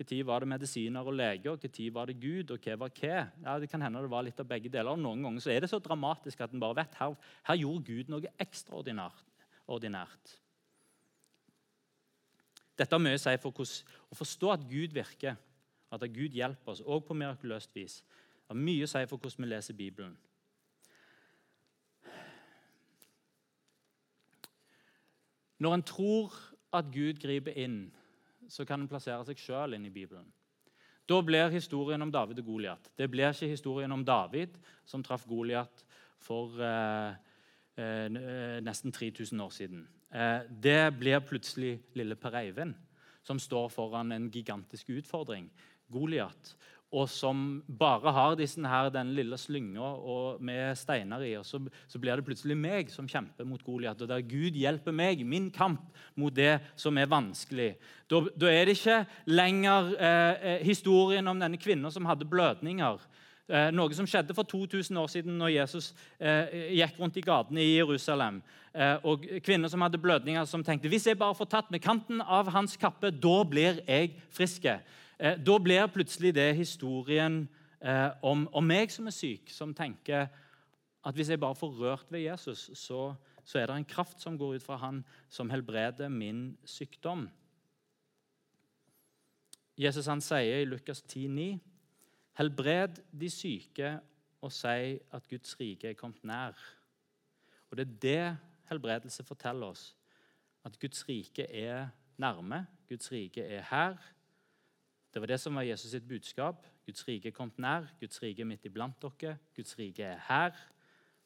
Når 0.00 0.22
var 0.24 0.40
det 0.40 0.48
medisiner 0.48 1.04
og 1.04 1.12
leger, 1.12 1.58
når 1.60 1.90
var 1.92 2.08
det 2.08 2.20
Gud, 2.22 2.50
og 2.54 2.64
hva 2.64 2.76
var 2.80 2.92
hva? 2.96 3.16
Ja, 3.44 3.58
det 3.60 3.68
kan 3.68 3.82
hende 3.84 4.00
det 4.00 4.08
var 4.12 4.24
litt 4.24 4.38
av 4.40 4.48
begge 4.48 4.70
deler. 4.72 4.94
og 4.94 5.02
Noen 5.02 5.26
ganger 5.26 5.44
så 5.44 5.50
er 5.52 5.60
det 5.60 5.68
så 5.68 5.78
dramatisk 5.78 6.40
at 6.40 6.54
en 6.54 6.62
bare 6.62 6.78
vet 6.78 6.96
her, 6.96 7.16
her 7.50 7.60
gjorde 7.60 7.84
Gud 7.84 8.08
noe 8.08 8.32
ekstraordinært. 8.40 10.32
Dette 12.80 12.96
har 12.96 13.02
mye 13.04 13.18
å 13.18 13.20
si 13.20 13.36
for 13.42 13.52
hvordan, 13.52 13.92
å 14.08 14.16
forstå 14.16 14.54
at 14.54 14.64
Gud 14.70 14.96
virker, 14.96 15.36
at 15.92 16.06
Gud 16.08 16.32
hjelper 16.32 16.72
oss, 16.72 16.80
òg 16.80 17.04
på 17.04 17.18
mirakuløst 17.18 17.76
vis. 17.76 18.00
Det 18.50 18.56
har 18.56 18.64
mye 18.66 18.82
å 18.82 18.90
si 18.90 19.00
for 19.06 19.22
hvordan 19.22 19.44
vi 19.44 19.46
leser 19.46 19.74
Bibelen. 19.78 20.14
Når 25.62 25.74
en 25.76 25.84
tror 25.86 26.34
at 26.74 26.88
Gud 26.90 27.20
griper 27.22 27.54
inn, 27.54 27.92
så 28.50 28.66
kan 28.66 28.82
en 28.82 28.90
plassere 28.90 29.22
seg 29.28 29.38
sjøl 29.38 29.76
inn 29.78 29.86
i 29.86 29.92
Bibelen. 29.94 30.26
Da 31.06 31.20
blir 31.22 31.54
historien 31.54 32.02
om 32.02 32.10
David 32.10 32.42
og 32.42 32.50
Goliat. 32.50 32.90
Det 32.98 33.06
blir 33.12 33.30
ikke 33.30 33.52
historien 33.52 33.94
om 33.94 34.02
David 34.02 34.58
som 34.82 35.06
traff 35.06 35.28
Goliat 35.30 35.84
for 36.18 36.58
eh, 36.58 37.14
eh, 37.78 38.58
nesten 38.66 38.90
3000 38.90 39.46
år 39.46 39.54
siden. 39.54 39.86
Eh, 40.10 40.50
det 40.50 40.98
blir 40.98 41.22
plutselig 41.22 41.76
lille 41.94 42.18
Per 42.18 42.34
Eivind, 42.42 42.74
som 43.22 43.38
står 43.38 43.70
foran 43.70 44.10
en 44.10 44.26
gigantisk 44.26 44.90
utfordring. 44.98 45.46
Goliat 45.86 46.56
og 46.90 47.06
som 47.06 47.62
bare 47.78 48.10
har 48.10 48.34
her, 48.34 48.90
den 48.90 49.12
lille 49.14 49.38
slynga 49.38 49.92
med 50.40 50.76
steiner 50.76 51.22
i. 51.22 51.36
og 51.38 51.46
så, 51.46 51.60
så, 51.86 51.98
blir 51.98 52.16
det 52.16 52.24
plutselig 52.26 52.56
meg 52.58 52.90
som 52.90 53.06
kjemper 53.06 53.46
mot 53.46 53.62
Goliat. 53.62 54.00
Og 54.02 54.08
der 54.08 54.20
Gud 54.26 54.58
hjelper 54.58 54.92
meg, 54.92 55.24
min 55.24 55.50
kamp 55.50 55.80
mot 56.16 56.34
det 56.34 56.58
som 56.74 56.98
er 56.98 57.06
vanskelig. 57.06 57.76
Da, 58.10 58.24
er 58.50 58.66
det 58.66 58.76
ikke 58.78 59.04
lenger 59.26 59.94
eh, 59.98 60.34
eh 60.54 60.66
historien 60.66 61.26
om 61.28 61.38
denne 61.38 61.56
kvinnen 61.56 61.90
som 61.90 62.04
hadde 62.04 62.26
blødninger. 62.26 62.98
Eh, 63.50 63.70
noe 63.74 63.94
som 63.94 64.06
skjedde 64.06 64.34
for 64.34 64.46
2000 64.46 64.98
år 64.98 65.08
siden 65.10 65.38
når 65.38 65.54
Jesus 65.56 65.90
eh, 66.18 66.74
gikk 66.78 66.98
rundt 67.00 67.16
i 67.18 67.22
gatene 67.22 67.62
i 67.62 67.76
Jerusalem. 67.76 68.42
Eh, 68.74 68.96
og 69.02 69.26
Kvinner 69.42 69.70
som 69.70 69.82
hadde 69.82 69.98
blødninger, 69.98 70.44
som 70.46 70.62
tenkte 70.62 70.90
hvis 70.90 71.06
jeg 71.06 71.18
bare 71.18 71.34
får 71.34 71.50
tatt 71.50 71.70
med 71.70 71.82
kanten 71.82 72.22
av 72.22 72.50
hans 72.54 72.76
kappe, 72.78 73.10
da 73.10 73.40
blir 73.42 73.80
jeg 73.86 74.12
friske. 74.30 74.76
Eh, 75.20 75.36
da 75.36 75.58
blir 75.60 75.86
plutselig 75.92 76.32
det 76.34 76.56
historien 76.56 77.42
eh, 77.84 78.08
om, 78.24 78.46
om, 78.56 78.64
meg 78.64 78.92
som 78.92 79.08
er 79.10 79.12
syk, 79.12 79.50
som 79.52 79.74
tenker 79.76 80.30
at 81.04 81.16
hvis 81.16 81.28
jeg 81.28 81.40
bare 81.40 81.56
får 81.56 81.74
rørt 81.76 82.12
ved 82.12 82.24
Jesus, 82.24 82.70
så, 82.74 83.12
så 83.44 83.58
er 83.60 83.68
det 83.68 83.76
en 83.76 83.84
kraft 83.84 84.20
som 84.20 84.38
går 84.40 84.56
ut 84.56 84.64
fra 84.64 84.78
han 84.80 85.02
som 85.28 85.50
helbreder 85.52 86.08
min 86.08 86.56
sykdom. 86.64 87.26
Jesus 89.80 90.08
han 90.08 90.20
sier 90.24 90.62
i 90.62 90.68
Lukas 90.68 91.02
10,9.: 91.04 91.58
Helbred 92.40 93.00
de 93.12 93.30
syke 93.32 93.98
og 94.40 94.52
si 94.52 94.96
at 95.12 95.28
Guds 95.28 95.52
rike 95.60 95.90
er 95.90 95.98
kommet 96.00 96.24
nær. 96.24 96.56
Og 97.70 97.76
Det 97.76 97.86
er 97.86 97.98
det 98.02 98.38
helbredelse 98.70 99.24
forteller 99.24 99.66
oss. 99.66 99.96
At 100.64 100.78
Guds 100.80 101.08
rike 101.08 101.44
er 101.44 101.88
nærme. 102.16 102.66
Guds 102.88 103.12
rike 103.12 103.44
er 103.44 103.62
her. 103.70 103.96
Det 105.10 105.20
var 105.20 105.26
det 105.26 105.40
som 105.42 105.54
var 105.54 105.66
Jesus 105.66 105.90
sitt 105.90 106.06
budskap. 106.06 106.66
Guds 106.86 107.02
rike 107.08 107.28
er 107.28 107.34
kommet 107.34 107.58
nær. 107.58 107.88
Guds 108.00 108.22
rike 108.22 108.44
er 108.44 108.46
midt 108.46 108.66
iblant 108.68 109.00
dere. 109.02 109.38
Guds 109.56 109.74
rike 109.78 110.04
er 110.06 110.20
her. 110.28 110.54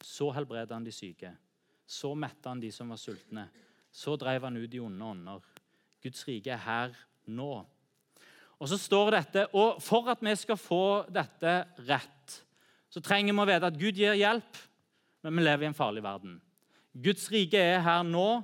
Så 0.00 0.30
helbredet 0.32 0.72
han 0.72 0.84
de 0.84 0.92
syke. 0.92 1.34
Så 1.86 2.14
mette 2.16 2.48
han 2.48 2.60
de 2.60 2.70
som 2.72 2.88
var 2.88 3.00
sultne. 3.00 3.48
Så 3.92 4.16
drev 4.16 4.48
han 4.48 4.56
ut 4.56 4.70
de 4.70 4.80
onde 4.80 5.04
ånder. 5.04 5.44
Guds 6.02 6.24
rike 6.28 6.52
er 6.52 6.64
her 6.64 6.96
nå. 7.26 7.64
Og 8.58 8.70
så 8.70 8.78
står 8.80 9.10
dette, 9.18 9.46
og 9.52 9.82
For 9.82 10.08
at 10.08 10.22
vi 10.22 10.34
skal 10.36 10.56
få 10.56 11.04
dette 11.12 11.54
rett, 11.84 12.40
så 12.88 13.02
trenger 13.02 13.34
vi 13.34 13.42
å 13.42 13.48
vite 13.48 13.68
at 13.68 13.78
Gud 13.78 13.98
gir 13.98 14.14
hjelp, 14.16 14.58
men 15.24 15.36
vi 15.36 15.44
lever 15.44 15.66
i 15.66 15.68
en 15.72 15.76
farlig 15.76 16.04
verden. 16.04 16.38
Guds 16.94 17.26
rike 17.32 17.58
er 17.58 17.82
her 17.82 18.04
nå. 18.06 18.42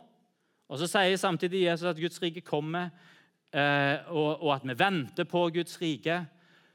Og 0.70 0.78
Så 0.78 0.86
sier 0.86 1.16
samtidig 1.16 1.64
Jesus 1.64 1.88
at 1.90 1.98
Guds 1.98 2.20
rike 2.22 2.42
kommer 2.46 2.90
og, 3.50 4.28
og, 4.44 4.50
at 4.54 4.66
vi 4.68 4.76
venter 4.78 5.26
på 5.26 5.40
Guds 5.50 5.80
rike. 5.80 6.20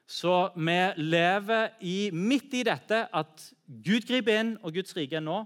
Så 0.05 0.33
vi 0.55 0.77
lever 1.01 1.69
i, 1.81 2.11
midt 2.13 2.53
i 2.59 2.63
dette 2.67 3.05
at 3.09 3.45
Gud 3.65 4.05
griper 4.05 4.41
inn, 4.41 4.51
og 4.61 4.75
Guds 4.75 4.93
rike 4.97 5.17
er 5.17 5.23
nå. 5.25 5.39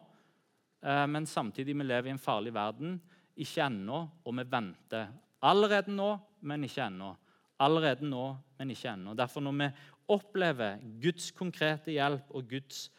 Eh, 0.84 1.06
men 1.08 1.28
samtidig 1.28 1.76
vi 1.78 1.88
lever 1.88 2.10
i 2.10 2.16
en 2.16 2.22
farlig 2.22 2.54
verden. 2.56 2.98
Ikke 3.40 3.64
ennå, 3.66 4.04
og 4.26 4.36
vi 4.36 4.46
venter. 4.52 5.14
Allerede 5.48 5.96
nå, 5.96 6.12
men 6.42 6.68
ikke 6.68 6.86
ennå. 6.88 7.14
Allerede 7.60 8.08
nå, 8.08 8.26
men 8.60 8.72
ikke 8.76 8.94
ennå. 8.94 9.16
Derfor 9.16 9.44
når 9.44 9.58
vi 9.62 9.70
opplever 10.10 10.80
Guds 11.02 11.32
konkrete 11.32 11.94
hjelp 11.96 12.32
og 12.36 12.48
Guds 12.50 12.90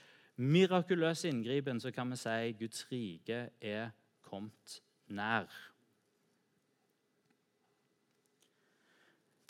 mirakuløse 0.40 1.28
inngripen, 1.28 1.80
så 1.80 1.92
kan 1.92 2.08
vi 2.08 2.16
si 2.16 2.52
Guds 2.60 2.86
rike 2.92 3.50
er 3.60 3.90
kommet 4.24 4.80
nær. 5.12 5.48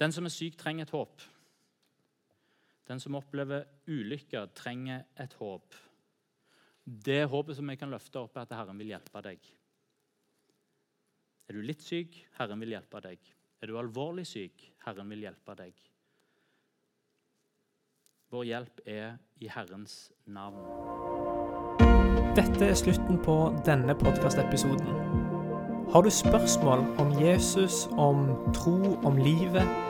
Den 0.00 0.12
som 0.12 0.24
er 0.24 0.32
syk, 0.32 0.56
trenger 0.56 0.86
et 0.86 0.94
håp. 0.96 1.22
Den 2.88 3.00
som 3.00 3.14
opplever 3.18 3.66
ulykker, 3.86 4.48
trenger 4.56 5.04
et 5.20 5.34
håp. 5.38 5.76
Det 6.84 7.24
håpet 7.28 7.56
som 7.56 7.68
jeg 7.68 7.78
kan 7.78 7.92
løfte 7.92 8.22
opp, 8.22 8.36
er 8.36 8.48
at 8.48 8.54
Herren 8.56 8.80
vil 8.80 8.94
hjelpe 8.94 9.22
deg. 9.22 9.44
Er 11.50 11.58
du 11.58 11.62
litt 11.66 11.84
syk? 11.84 12.16
Herren 12.38 12.62
vil 12.64 12.72
hjelpe 12.72 13.02
deg. 13.04 13.30
Er 13.60 13.68
du 13.68 13.76
alvorlig 13.78 14.24
syk? 14.26 14.64
Herren 14.86 15.10
vil 15.12 15.26
hjelpe 15.26 15.54
deg. 15.58 15.76
Vår 18.30 18.44
hjelp 18.46 18.80
er 18.86 19.18
i 19.42 19.50
Herrens 19.50 20.12
navn. 20.24 20.64
Dette 22.38 22.70
er 22.70 22.78
slutten 22.78 23.18
på 23.20 23.36
denne 23.66 23.96
podkastepisoden. 23.98 24.90
Har 25.90 26.06
du 26.06 26.10
spørsmål 26.14 26.86
om 27.02 27.10
Jesus, 27.18 27.88
om 27.98 28.28
tro, 28.54 28.94
om 29.02 29.18
livet? 29.18 29.89